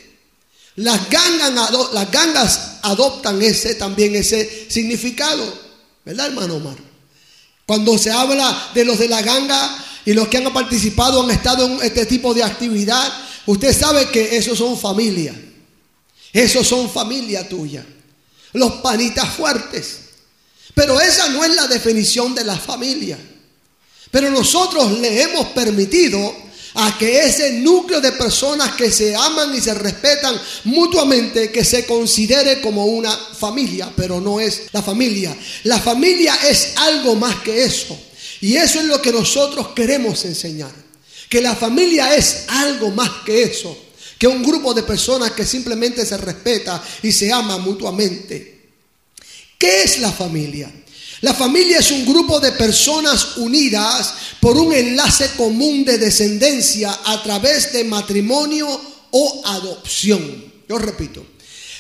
Las 0.77 1.09
gangas, 1.11 2.79
adoptan 2.83 3.41
ese 3.43 3.75
también 3.77 4.15
ese 4.15 4.71
significado, 4.71 5.43
¿verdad, 6.05 6.27
hermano 6.27 6.57
Omar? 6.57 6.77
Cuando 7.67 7.99
se 7.99 8.11
habla 8.11 8.71
de 8.75 8.85
los 8.85 8.99
de 8.99 9.09
la 9.09 9.23
ganga 9.23 9.85
y 10.05 10.13
los 10.13 10.29
que 10.29 10.37
han 10.37 10.53
participado, 10.53 11.23
han 11.23 11.31
estado 11.31 11.67
en 11.67 11.83
este 11.83 12.07
tipo 12.07 12.33
de 12.33 12.45
actividad, 12.45 13.13
usted 13.47 13.77
sabe 13.77 14.09
que 14.11 14.37
esos 14.37 14.59
son 14.59 14.79
familia. 14.79 15.35
Esos 16.33 16.69
son 16.69 16.91
familia 16.91 17.49
tuya. 17.49 17.85
Los 18.53 18.73
panitas 18.75 19.35
fuertes. 19.35 20.01
Pero 20.75 21.01
esa 21.01 21.31
no 21.31 21.43
es 21.43 21.57
la 21.57 21.67
definición 21.67 22.35
de 22.35 22.45
la 22.45 22.57
familia. 22.57 23.19
Pero 24.11 24.31
nosotros 24.31 24.99
le 25.01 25.23
hemos 25.23 25.47
permitido 25.49 26.46
a 26.79 26.99
que 26.99 27.25
ese 27.25 27.53
núcleo 27.55 28.01
de 28.01 28.13
personas 28.13 28.73
que 28.73 28.91
se 28.91 29.17
aman 29.17 29.55
y 29.55 29.61
se 29.61 29.73
respetan 29.73 30.39
mutuamente, 30.65 31.51
que 31.51 31.65
se 31.65 31.87
considere 31.87 32.61
como 32.61 32.85
una 32.85 33.11
familia, 33.11 33.91
pero 33.97 34.21
no 34.21 34.41
es 34.41 34.65
la 34.73 34.83
familia. 34.83 35.35
La 35.65 35.81
familia 35.81 36.37
es 36.49 36.75
algo 36.77 37.15
más 37.15 37.37
que 37.37 37.65
eso. 37.65 37.99
Y 38.43 38.57
eso 38.57 38.81
es 38.81 38.87
lo 38.87 39.01
que 39.01 39.11
nosotros 39.11 39.69
queremos 39.69 40.25
enseñar. 40.27 40.73
Que 41.31 41.41
la 41.41 41.57
familia 41.57 42.15
es 42.15 42.45
algo 42.49 42.91
más 42.91 43.11
que 43.25 43.43
eso. 43.43 43.77
Que 44.19 44.27
un 44.27 44.43
grupo 44.43 44.75
de 44.75 44.83
personas 44.83 45.33
que 45.33 45.47
simplemente 45.47 46.05
se 46.05 46.17
respeta 46.19 46.83
y 47.03 47.11
se 47.11 47.33
ama 47.33 47.57
mutuamente. 47.59 48.71
¿Qué 49.59 49.83
es 49.83 49.99
la 50.01 50.13
familia? 50.13 50.71
La 51.23 51.33
familia 51.33 51.79
es 51.79 51.91
un 51.91 52.05
grupo 52.05 52.41
de 52.41 52.53
personas 52.53 53.39
unidas 53.39 54.15
por 54.41 54.57
un 54.57 54.73
enlace 54.73 55.31
común 55.37 55.85
de 55.85 55.97
descendencia 55.97 56.99
a 57.05 57.23
través 57.23 57.73
de 57.73 57.85
matrimonio 57.85 58.69
o 59.13 59.43
adopción. 59.47 60.53
Yo 60.69 60.79
repito, 60.79 61.25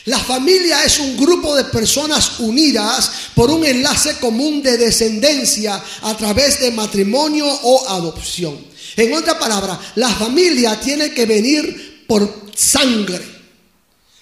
la 0.07 0.19
familia 0.19 0.85
es 0.85 1.00
un 1.00 1.16
grupo 1.16 1.55
de 1.55 1.64
personas 1.64 2.38
unidas 2.38 3.11
por 3.35 3.50
un 3.50 3.64
enlace 3.64 4.16
común 4.19 4.62
de 4.62 4.78
descendencia 4.78 5.83
a 6.02 6.16
través 6.16 6.61
de 6.61 6.71
matrimonio 6.71 7.47
o 7.47 7.88
adopción. 7.88 8.57
En 8.97 9.12
otra 9.12 9.38
palabra, 9.38 9.78
la 9.97 10.09
familia 10.09 10.81
tiene 10.81 11.12
que 11.12 11.26
venir 11.26 12.05
por 12.07 12.47
sangre. 12.55 13.21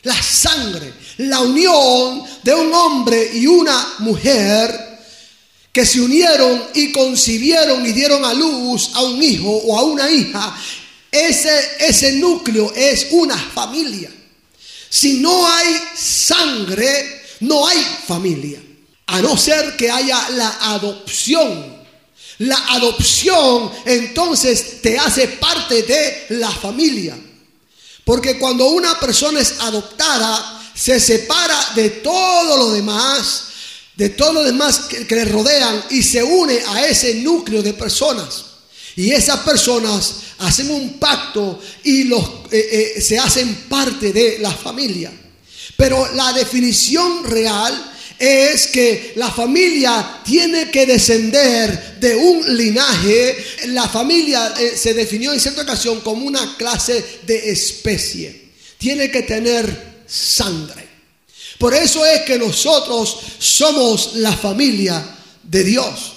La 0.03 0.21
sangre, 0.21 0.93
la 1.19 1.41
unión 1.41 2.25
de 2.43 2.55
un 2.55 2.73
hombre 2.75 3.31
y 3.35 3.47
una 3.47 3.95
mujer 4.01 4.94
que 5.75 5.85
se 5.85 6.01
unieron 6.01 6.69
y 6.73 6.93
concibieron 6.93 7.85
y 7.85 7.91
dieron 7.91 8.25
a 8.25 8.33
luz 8.33 8.93
a 8.95 9.03
un 9.03 9.21
hijo 9.21 9.51
o 9.51 9.77
a 9.77 9.83
una 9.83 10.09
hija, 10.09 10.57
ese, 11.11 11.51
ese 11.81 12.13
núcleo 12.13 12.73
es 12.77 13.09
una 13.11 13.37
familia. 13.37 14.09
Si 14.89 15.15
no 15.15 15.49
hay 15.49 15.77
sangre, 15.97 17.23
no 17.41 17.67
hay 17.67 17.85
familia. 18.07 18.63
A 19.07 19.21
no 19.21 19.37
ser 19.37 19.75
que 19.75 19.91
haya 19.91 20.31
la 20.31 20.57
adopción. 20.75 21.75
La 22.39 22.57
adopción 22.69 23.73
entonces 23.85 24.81
te 24.81 24.97
hace 24.97 25.27
parte 25.27 25.83
de 25.83 26.27
la 26.39 26.53
familia. 26.53 27.19
Porque 28.05 28.39
cuando 28.39 28.67
una 28.67 29.01
persona 29.01 29.41
es 29.41 29.57
adoptada, 29.59 30.71
se 30.73 31.01
separa 31.01 31.73
de 31.75 31.91
todo 31.91 32.59
lo 32.59 32.71
demás 32.71 33.54
de 33.97 34.09
todos 34.11 34.35
los 34.35 34.45
demás 34.45 34.81
que, 35.07 35.15
le 35.15 35.25
rodean 35.25 35.85
y 35.91 36.03
se 36.03 36.23
une 36.23 36.59
a 36.69 36.87
ese 36.87 37.15
núcleo 37.17 37.63
de 37.63 37.75
personas. 37.75 38.45
Y 38.97 39.11
esas 39.11 39.41
personas 39.41 40.15
hacen 40.39 40.71
un 40.71 40.99
pacto 40.99 41.61
y 41.83 42.05
los, 42.05 42.23
eh, 42.51 42.95
eh, 42.97 43.01
se 43.01 43.19
hacen 43.19 43.55
parte 43.69 44.13
de 44.13 44.39
la 44.39 44.53
familia. 44.53 45.13
Pero 45.77 46.13
la 46.15 46.33
definición 46.33 47.25
real 47.25 47.93
es 48.19 48.69
que 48.69 49.13
la 49.17 49.31
familia 49.31 50.21
tiene 50.25 50.71
que 50.71 50.87
descender 50.87 51.99
de 51.99 52.15
un 52.15 52.57
linaje. 52.57 53.37
La 53.67 53.89
familia 53.89 54.55
eh, 54.59 54.75
se 54.77 54.95
definió 54.95 55.33
en 55.33 55.41
cierta 55.41 55.63
ocasión 55.63 56.01
como 56.01 56.25
una 56.25 56.57
clase 56.57 57.05
de 57.27 57.51
especie. 57.51 58.45
Tiene 58.79 59.11
que 59.11 59.23
tener 59.23 60.05
sangre. 60.07 60.84
Por 61.65 61.73
eso 61.73 62.05
es 62.05 62.21
que 62.27 62.39
nosotros 62.39 63.17
somos 63.39 64.17
la 64.17 64.37
familia 64.37 65.03
de 65.43 65.65
Dios. 65.65 66.13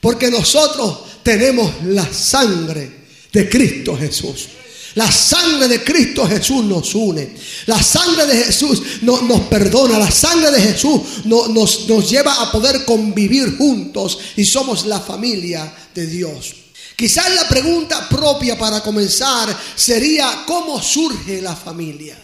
Porque 0.00 0.28
nosotros 0.32 0.98
tenemos 1.22 1.84
la 1.84 2.12
sangre 2.12 3.06
de 3.32 3.48
Cristo 3.48 3.96
Jesús. 3.96 4.48
La 4.96 5.08
sangre 5.12 5.68
de 5.68 5.84
Cristo 5.84 6.26
Jesús 6.26 6.64
nos 6.64 6.92
une. 6.96 7.36
La 7.66 7.80
sangre 7.80 8.26
de 8.26 8.46
Jesús 8.46 8.82
nos 9.02 9.40
perdona. 9.42 9.96
La 9.96 10.10
sangre 10.10 10.50
de 10.50 10.60
Jesús 10.60 11.24
nos, 11.24 11.86
nos 11.86 12.10
lleva 12.10 12.42
a 12.42 12.50
poder 12.50 12.84
convivir 12.84 13.56
juntos 13.56 14.18
y 14.34 14.44
somos 14.44 14.86
la 14.86 14.98
familia 14.98 15.72
de 15.94 16.04
Dios. 16.04 16.52
Quizás 16.96 17.32
la 17.32 17.46
pregunta 17.48 18.08
propia 18.08 18.58
para 18.58 18.80
comenzar 18.80 19.56
sería, 19.76 20.42
¿cómo 20.44 20.82
surge 20.82 21.40
la 21.40 21.54
familia? 21.54 22.20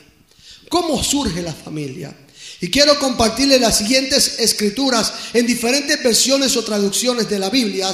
¿Cómo 0.68 1.00
surge 1.04 1.42
la 1.42 1.54
familia? 1.54 2.25
Y 2.60 2.70
quiero 2.70 2.98
compartirle 2.98 3.58
las 3.58 3.78
siguientes 3.78 4.38
escrituras 4.38 5.12
en 5.34 5.46
diferentes 5.46 6.02
versiones 6.02 6.56
o 6.56 6.64
traducciones 6.64 7.28
de 7.28 7.38
la 7.38 7.50
Biblia 7.50 7.92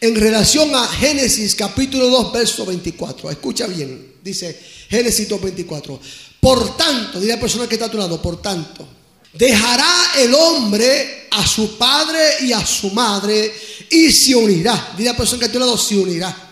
en 0.00 0.14
relación 0.14 0.74
a 0.74 0.86
Génesis 0.86 1.54
capítulo 1.54 2.08
2, 2.08 2.32
verso 2.32 2.64
24. 2.64 3.30
Escucha 3.30 3.66
bien, 3.66 4.14
dice 4.22 4.58
Génesis 4.88 5.28
2, 5.28 5.42
24. 5.42 6.00
Por 6.40 6.76
tanto, 6.76 7.20
dice 7.20 7.34
la 7.34 7.40
persona 7.40 7.68
que 7.68 7.74
está 7.74 7.86
a 7.86 7.90
tu 7.90 7.98
lado, 7.98 8.22
por 8.22 8.40
tanto, 8.40 8.88
dejará 9.32 10.12
el 10.18 10.34
hombre 10.34 11.26
a 11.30 11.46
su 11.46 11.76
padre 11.76 12.20
y 12.42 12.52
a 12.52 12.64
su 12.64 12.90
madre 12.90 13.52
y 13.90 14.10
se 14.10 14.34
unirá. 14.34 14.94
Dice 14.96 15.10
la 15.10 15.16
persona 15.16 15.40
que 15.40 15.46
está 15.46 15.58
a 15.58 15.60
tu 15.60 15.66
lado, 15.66 15.76
se 15.76 15.96
unirá 15.96 16.44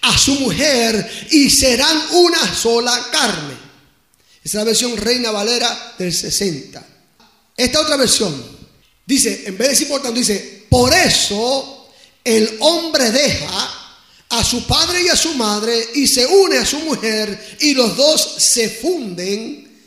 a 0.00 0.16
su 0.16 0.34
mujer 0.34 1.28
y 1.30 1.50
serán 1.50 2.00
una 2.12 2.54
sola 2.54 3.08
carne. 3.10 3.67
Es 4.48 4.54
la 4.54 4.64
versión 4.64 4.96
Reina 4.96 5.30
Valera 5.30 5.94
del 5.98 6.10
60. 6.10 6.82
Esta 7.54 7.80
otra 7.82 7.96
versión 7.98 8.34
dice, 9.04 9.42
en 9.44 9.58
vez 9.58 9.66
de 9.66 9.74
decir 9.74 9.88
por 9.88 10.14
dice, 10.14 10.64
por 10.70 10.90
eso 10.94 11.90
el 12.24 12.56
hombre 12.60 13.10
deja 13.10 13.94
a 14.30 14.42
su 14.42 14.66
padre 14.66 15.02
y 15.02 15.08
a 15.08 15.16
su 15.16 15.34
madre 15.34 15.90
y 15.96 16.06
se 16.06 16.24
une 16.24 16.56
a 16.56 16.64
su 16.64 16.78
mujer 16.78 17.58
y 17.60 17.74
los 17.74 17.94
dos 17.94 18.36
se 18.38 18.70
funden 18.70 19.82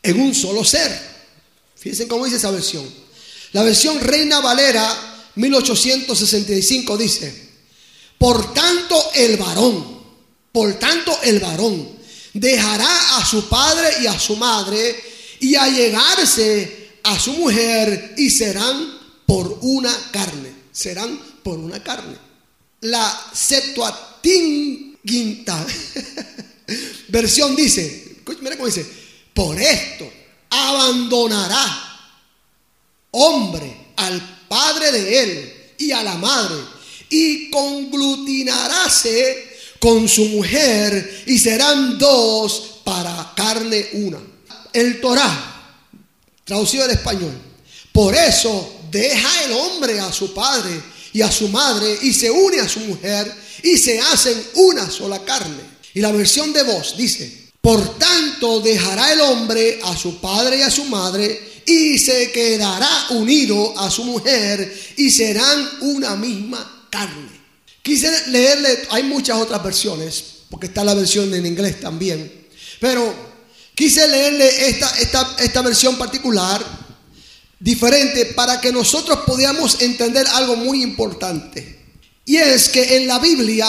en 0.00 0.20
un 0.20 0.32
solo 0.36 0.64
ser. 0.64 0.96
Fíjense 1.74 2.06
cómo 2.06 2.26
dice 2.26 2.36
esa 2.36 2.52
versión. 2.52 2.88
La 3.54 3.64
versión 3.64 3.98
Reina 3.98 4.38
Valera 4.38 5.24
1865 5.34 6.96
dice, 6.96 7.48
por 8.18 8.54
tanto 8.54 9.10
el 9.16 9.36
varón, 9.36 10.00
por 10.52 10.74
tanto 10.74 11.18
el 11.24 11.40
varón 11.40 11.95
dejará 12.38 13.16
a 13.16 13.24
su 13.24 13.48
padre 13.48 13.88
y 14.02 14.06
a 14.06 14.18
su 14.18 14.36
madre 14.36 14.94
y 15.40 15.54
a 15.54 15.66
llegarse 15.68 16.98
a 17.02 17.18
su 17.18 17.32
mujer 17.34 18.14
y 18.16 18.30
serán 18.30 18.98
por 19.26 19.58
una 19.62 19.94
carne. 20.10 20.54
Serán 20.72 21.18
por 21.42 21.58
una 21.58 21.82
carne. 21.82 22.16
La 22.82 23.30
Septuaginta 23.32 25.64
versión 27.08 27.56
dice, 27.56 28.18
mira 28.40 28.56
cómo 28.56 28.66
dice, 28.66 28.86
por 29.32 29.58
esto 29.58 30.12
abandonará 30.50 31.82
hombre 33.12 33.86
al 33.96 34.44
padre 34.48 34.92
de 34.92 35.22
él 35.22 35.54
y 35.78 35.92
a 35.92 36.02
la 36.02 36.16
madre 36.16 36.56
y 37.08 37.48
conglutinaráse 37.50 39.55
con 39.78 40.08
su 40.08 40.24
mujer 40.26 41.24
y 41.26 41.38
serán 41.38 41.98
dos 41.98 42.80
para 42.84 43.32
carne 43.36 43.88
una. 43.94 44.18
El 44.72 45.00
Torah, 45.00 45.78
traducido 46.44 46.84
al 46.84 46.90
español. 46.90 47.32
Por 47.92 48.14
eso 48.14 48.80
deja 48.90 49.44
el 49.44 49.52
hombre 49.52 49.98
a 50.00 50.12
su 50.12 50.32
padre 50.32 50.80
y 51.12 51.22
a 51.22 51.32
su 51.32 51.48
madre 51.48 51.98
y 52.02 52.12
se 52.12 52.30
une 52.30 52.60
a 52.60 52.68
su 52.68 52.80
mujer 52.80 53.32
y 53.62 53.76
se 53.78 54.00
hacen 54.00 54.40
una 54.54 54.90
sola 54.90 55.24
carne. 55.24 55.76
Y 55.94 56.00
la 56.00 56.12
versión 56.12 56.52
de 56.52 56.62
voz 56.62 56.96
dice, 56.96 57.50
por 57.60 57.98
tanto 57.98 58.60
dejará 58.60 59.12
el 59.12 59.20
hombre 59.22 59.80
a 59.82 59.96
su 59.96 60.20
padre 60.20 60.58
y 60.58 60.62
a 60.62 60.70
su 60.70 60.84
madre 60.84 61.62
y 61.66 61.98
se 61.98 62.30
quedará 62.30 63.06
unido 63.10 63.76
a 63.78 63.90
su 63.90 64.04
mujer 64.04 64.94
y 64.96 65.10
serán 65.10 65.68
una 65.80 66.14
misma 66.14 66.86
carne. 66.90 67.35
Quise 67.86 68.10
leerle, 68.30 68.82
hay 68.90 69.04
muchas 69.04 69.38
otras 69.38 69.62
versiones, 69.62 70.24
porque 70.50 70.66
está 70.66 70.82
la 70.82 70.92
versión 70.92 71.32
en 71.32 71.46
inglés 71.46 71.78
también, 71.78 72.48
pero 72.80 73.14
quise 73.76 74.08
leerle 74.08 74.68
esta, 74.68 74.90
esta, 74.98 75.36
esta 75.38 75.62
versión 75.62 75.96
particular, 75.96 76.60
diferente, 77.60 78.26
para 78.34 78.60
que 78.60 78.72
nosotros 78.72 79.20
podamos 79.24 79.80
entender 79.82 80.26
algo 80.32 80.56
muy 80.56 80.82
importante. 80.82 81.78
Y 82.24 82.38
es 82.38 82.70
que 82.70 82.96
en 82.96 83.06
la 83.06 83.20
Biblia, 83.20 83.68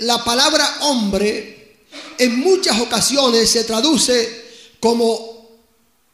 la 0.00 0.22
palabra 0.22 0.80
hombre 0.80 1.86
en 2.18 2.40
muchas 2.40 2.78
ocasiones 2.78 3.48
se 3.48 3.64
traduce 3.64 4.50
como 4.80 5.48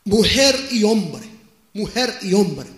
mujer 0.05 0.69
y 0.71 0.85
hombre, 0.85 1.29
mujer 1.75 2.17
y 2.23 2.35
hombre. 2.35 2.76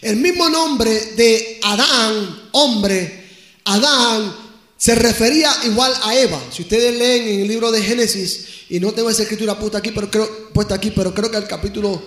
El 0.00 0.16
mismo 0.16 0.48
nombre 0.48 0.90
de 1.16 1.60
Adán, 1.62 2.48
hombre, 2.52 3.28
Adán, 3.64 4.34
se 4.76 4.94
refería 4.94 5.54
igual 5.64 5.92
a 6.02 6.14
Eva. 6.14 6.42
Si 6.50 6.62
ustedes 6.62 6.96
leen 6.96 7.28
en 7.28 7.40
el 7.40 7.48
libro 7.48 7.70
de 7.70 7.82
Génesis, 7.82 8.46
y 8.70 8.80
no 8.80 8.92
tengo 8.92 9.10
esa 9.10 9.22
escritura 9.22 9.58
puesta 9.58 9.78
aquí, 9.78 9.90
pero 9.90 10.10
creo, 11.12 11.30
que 11.30 11.36
el 11.36 11.46
capítulo 11.46 12.02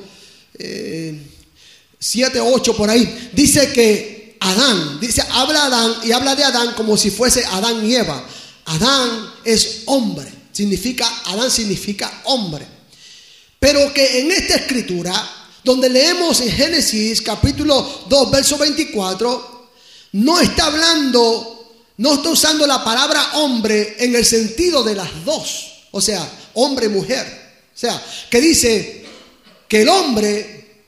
7 1.99 2.39
o 2.39 2.53
8 2.53 2.75
por 2.75 2.89
ahí, 2.89 3.29
dice 3.33 3.71
que 3.71 4.37
Adán, 4.39 4.99
dice, 4.99 5.23
habla 5.29 5.65
Adán 5.65 5.95
y 6.03 6.11
habla 6.11 6.35
de 6.35 6.43
Adán 6.43 6.73
como 6.75 6.97
si 6.97 7.11
fuese 7.11 7.45
Adán 7.45 7.85
y 7.85 7.95
Eva. 7.95 8.25
Adán 8.65 9.33
es 9.45 9.83
hombre. 9.85 10.33
Significa, 10.51 11.07
Adán 11.25 11.51
significa 11.51 12.21
hombre. 12.25 12.65
Pero 13.59 13.93
que 13.93 14.19
en 14.19 14.31
esta 14.31 14.55
escritura, 14.55 15.42
donde 15.63 15.89
leemos 15.89 16.41
en 16.41 16.51
Génesis 16.51 17.21
capítulo 17.21 18.05
2, 18.09 18.31
verso 18.31 18.57
24, 18.57 19.69
no 20.13 20.39
está 20.39 20.65
hablando, 20.65 21.73
no 21.97 22.13
está 22.13 22.29
usando 22.29 22.67
la 22.67 22.83
palabra 22.83 23.33
hombre 23.33 23.95
en 23.99 24.15
el 24.15 24.25
sentido 24.25 24.83
de 24.83 24.95
las 24.95 25.25
dos. 25.25 25.71
O 25.91 26.01
sea, 26.01 26.49
hombre 26.55 26.87
y 26.87 26.89
mujer. 26.89 27.25
O 27.73 27.77
sea, 27.77 28.03
que 28.29 28.41
dice 28.41 29.05
que 29.67 29.81
el 29.81 29.89
hombre 29.89 30.85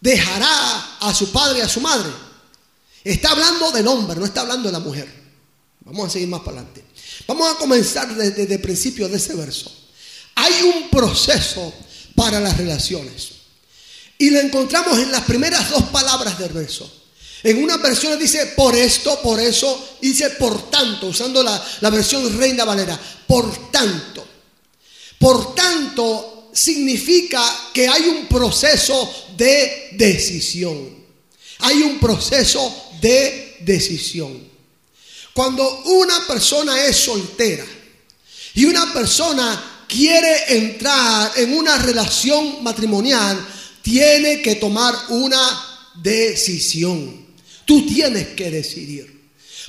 dejará 0.00 0.98
a 1.00 1.14
su 1.14 1.30
padre 1.30 1.58
y 1.58 1.62
a 1.62 1.68
su 1.68 1.80
madre. 1.80 2.10
Está 3.02 3.30
hablando 3.30 3.70
del 3.70 3.86
hombre, 3.86 4.18
no 4.18 4.24
está 4.24 4.40
hablando 4.40 4.68
de 4.68 4.72
la 4.72 4.80
mujer. 4.80 5.08
Vamos 5.80 6.06
a 6.06 6.10
seguir 6.10 6.28
más 6.28 6.40
para 6.40 6.58
adelante. 6.58 6.84
Vamos 7.26 7.54
a 7.54 7.58
comenzar 7.58 8.14
desde, 8.14 8.52
el 8.52 8.60
principio 8.60 9.08
de 9.08 9.16
ese 9.16 9.34
verso. 9.34 9.70
Hay 10.34 10.62
un 10.62 10.88
proceso 10.88 11.72
para 12.14 12.40
las 12.40 12.56
relaciones. 12.56 13.33
Y 14.18 14.30
lo 14.30 14.40
encontramos 14.40 14.98
en 14.98 15.10
las 15.10 15.22
primeras 15.22 15.70
dos 15.70 15.84
palabras 15.84 16.38
del 16.38 16.52
verso. 16.52 16.90
En 17.42 17.62
una 17.62 17.76
versión 17.76 18.18
dice 18.18 18.46
por 18.56 18.74
esto, 18.74 19.20
por 19.20 19.38
eso, 19.38 19.96
dice 20.00 20.30
por 20.30 20.70
tanto, 20.70 21.08
usando 21.08 21.42
la, 21.42 21.62
la 21.80 21.90
versión 21.90 22.38
Reina 22.38 22.64
Valera. 22.64 22.98
Por 23.26 23.70
tanto. 23.70 24.26
Por 25.18 25.54
tanto, 25.54 26.50
significa 26.54 27.70
que 27.72 27.88
hay 27.88 28.08
un 28.08 28.26
proceso 28.26 29.12
de 29.36 29.90
decisión. 29.92 31.04
Hay 31.58 31.82
un 31.82 31.98
proceso 31.98 32.90
de 33.00 33.56
decisión. 33.60 34.54
Cuando 35.34 35.82
una 35.86 36.26
persona 36.26 36.84
es 36.84 36.96
soltera 36.96 37.66
y 38.54 38.64
una 38.64 38.92
persona 38.92 39.84
quiere 39.88 40.56
entrar 40.56 41.32
en 41.36 41.56
una 41.56 41.76
relación 41.76 42.62
matrimonial, 42.62 43.44
tiene 43.84 44.40
que 44.40 44.54
tomar 44.56 44.94
una 45.10 45.92
decisión. 46.02 47.26
Tú 47.66 47.86
tienes 47.86 48.28
que 48.28 48.50
decidir. 48.50 49.14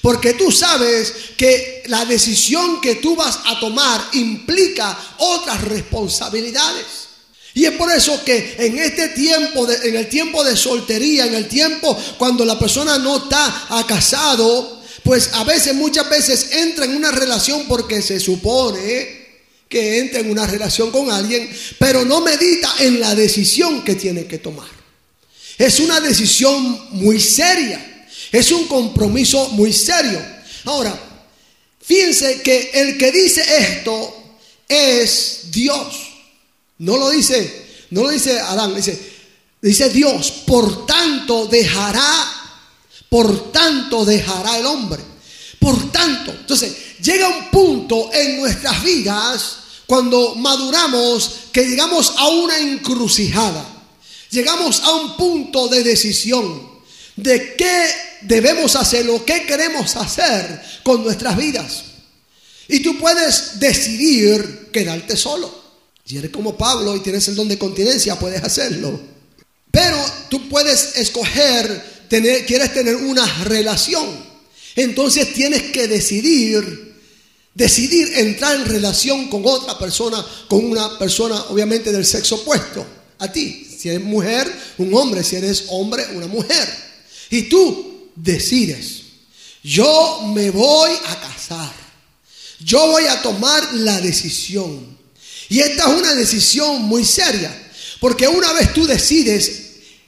Porque 0.01 0.33
tú 0.33 0.51
sabes 0.51 1.13
que 1.37 1.83
la 1.87 2.05
decisión 2.05 2.79
que 2.79 2.95
tú 2.95 3.15
vas 3.15 3.39
a 3.45 3.59
tomar 3.59 4.01
implica 4.13 4.97
otras 5.17 5.61
responsabilidades. 5.65 6.85
Y 7.53 7.65
es 7.65 7.71
por 7.71 7.91
eso 7.91 8.23
que 8.23 8.55
en 8.57 8.77
este 8.77 9.09
tiempo, 9.09 9.67
en 9.69 9.95
el 9.95 10.07
tiempo 10.07 10.43
de 10.43 10.55
soltería, 10.55 11.25
en 11.25 11.35
el 11.35 11.47
tiempo 11.47 11.97
cuando 12.17 12.45
la 12.45 12.57
persona 12.57 12.97
no 12.97 13.17
está 13.17 13.85
casado, 13.87 14.81
pues 15.03 15.31
a 15.33 15.43
veces, 15.43 15.75
muchas 15.75 16.09
veces 16.09 16.51
entra 16.53 16.85
en 16.85 16.95
una 16.95 17.11
relación 17.11 17.65
porque 17.67 18.01
se 18.01 18.19
supone 18.19 19.24
que 19.69 19.99
entra 19.99 20.19
en 20.19 20.29
una 20.29 20.45
relación 20.45 20.91
con 20.91 21.09
alguien, 21.09 21.49
pero 21.79 22.05
no 22.05 22.21
medita 22.21 22.71
en 22.79 22.99
la 22.99 23.15
decisión 23.15 23.83
que 23.83 23.95
tiene 23.95 24.25
que 24.25 24.37
tomar. 24.37 24.67
Es 25.57 25.79
una 25.79 25.99
decisión 25.99 26.87
muy 26.91 27.19
seria. 27.19 28.07
Es 28.31 28.51
un 28.51 28.67
compromiso 28.67 29.49
muy 29.49 29.71
serio. 29.71 30.21
Ahora, 30.65 30.97
fíjense 31.81 32.41
que 32.41 32.71
el 32.73 32.97
que 32.97 33.11
dice 33.11 33.43
esto 33.57 34.37
es 34.67 35.51
Dios. 35.51 35.95
No 36.79 36.97
lo 36.97 37.09
dice, 37.09 37.65
no 37.91 38.03
lo 38.03 38.09
dice 38.09 38.39
Adán, 38.39 38.75
dice, 38.75 38.99
dice 39.61 39.89
Dios, 39.89 40.31
por 40.45 40.85
tanto 40.85 41.47
dejará, 41.47 42.03
por 43.07 43.51
tanto 43.51 44.03
dejará 44.03 44.57
el 44.57 44.65
hombre. 44.65 45.14
Por 45.65 45.91
tanto, 45.91 46.29
entonces 46.29 46.75
llega 47.01 47.27
un 47.27 47.49
punto 47.49 48.11
en 48.13 48.37
nuestras 48.37 48.83
vidas 48.83 49.57
cuando 49.87 50.35
maduramos 50.35 51.31
que 51.51 51.67
llegamos 51.67 52.13
a 52.17 52.27
una 52.27 52.59
encrucijada. 52.59 53.65
Llegamos 54.29 54.81
a 54.81 54.93
un 54.93 55.17
punto 55.17 55.67
de 55.67 55.81
decisión 55.81 56.69
de 57.15 57.55
qué 57.55 57.87
debemos 58.21 58.75
hacer 58.75 59.09
o 59.09 59.25
qué 59.25 59.47
queremos 59.47 59.95
hacer 59.95 60.61
con 60.83 61.03
nuestras 61.03 61.35
vidas. 61.35 61.83
Y 62.67 62.81
tú 62.81 62.99
puedes 62.99 63.59
decidir 63.59 64.69
quedarte 64.71 65.17
solo. 65.17 65.51
Si 66.05 66.15
eres 66.15 66.29
como 66.29 66.55
Pablo 66.55 66.95
y 66.95 66.99
tienes 66.99 67.27
el 67.27 67.35
don 67.35 67.47
de 67.47 67.57
continencia, 67.57 68.19
puedes 68.19 68.43
hacerlo. 68.43 69.01
Pero 69.71 69.97
tú 70.29 70.47
puedes 70.47 70.95
escoger, 70.97 72.05
tener, 72.07 72.45
quieres 72.45 72.71
tener 72.71 72.97
una 72.97 73.25
relación. 73.45 74.34
Entonces 74.75 75.33
tienes 75.33 75.63
que 75.71 75.87
decidir, 75.87 76.95
decidir 77.53 78.11
entrar 78.15 78.55
en 78.55 78.65
relación 78.65 79.29
con 79.29 79.43
otra 79.45 79.77
persona, 79.79 80.25
con 80.47 80.65
una 80.65 80.99
persona 80.99 81.41
obviamente 81.49 81.91
del 81.91 82.05
sexo 82.05 82.35
opuesto 82.35 82.85
a 83.19 83.31
ti. 83.31 83.65
Si 83.77 83.89
eres 83.89 84.01
mujer, 84.01 84.51
un 84.77 84.93
hombre. 84.93 85.23
Si 85.23 85.35
eres 85.35 85.65
hombre, 85.69 86.05
una 86.13 86.27
mujer. 86.27 86.67
Y 87.29 87.43
tú 87.43 88.09
decides, 88.15 89.03
yo 89.63 90.21
me 90.33 90.51
voy 90.51 90.91
a 91.05 91.19
casar. 91.19 91.73
Yo 92.59 92.87
voy 92.87 93.05
a 93.05 93.21
tomar 93.21 93.73
la 93.75 93.99
decisión. 94.01 94.97
Y 95.49 95.59
esta 95.59 95.83
es 95.83 95.99
una 95.99 96.15
decisión 96.15 96.83
muy 96.83 97.05
seria. 97.05 97.53
Porque 97.99 98.27
una 98.27 98.51
vez 98.53 98.73
tú 98.73 98.85
decides 98.85 99.61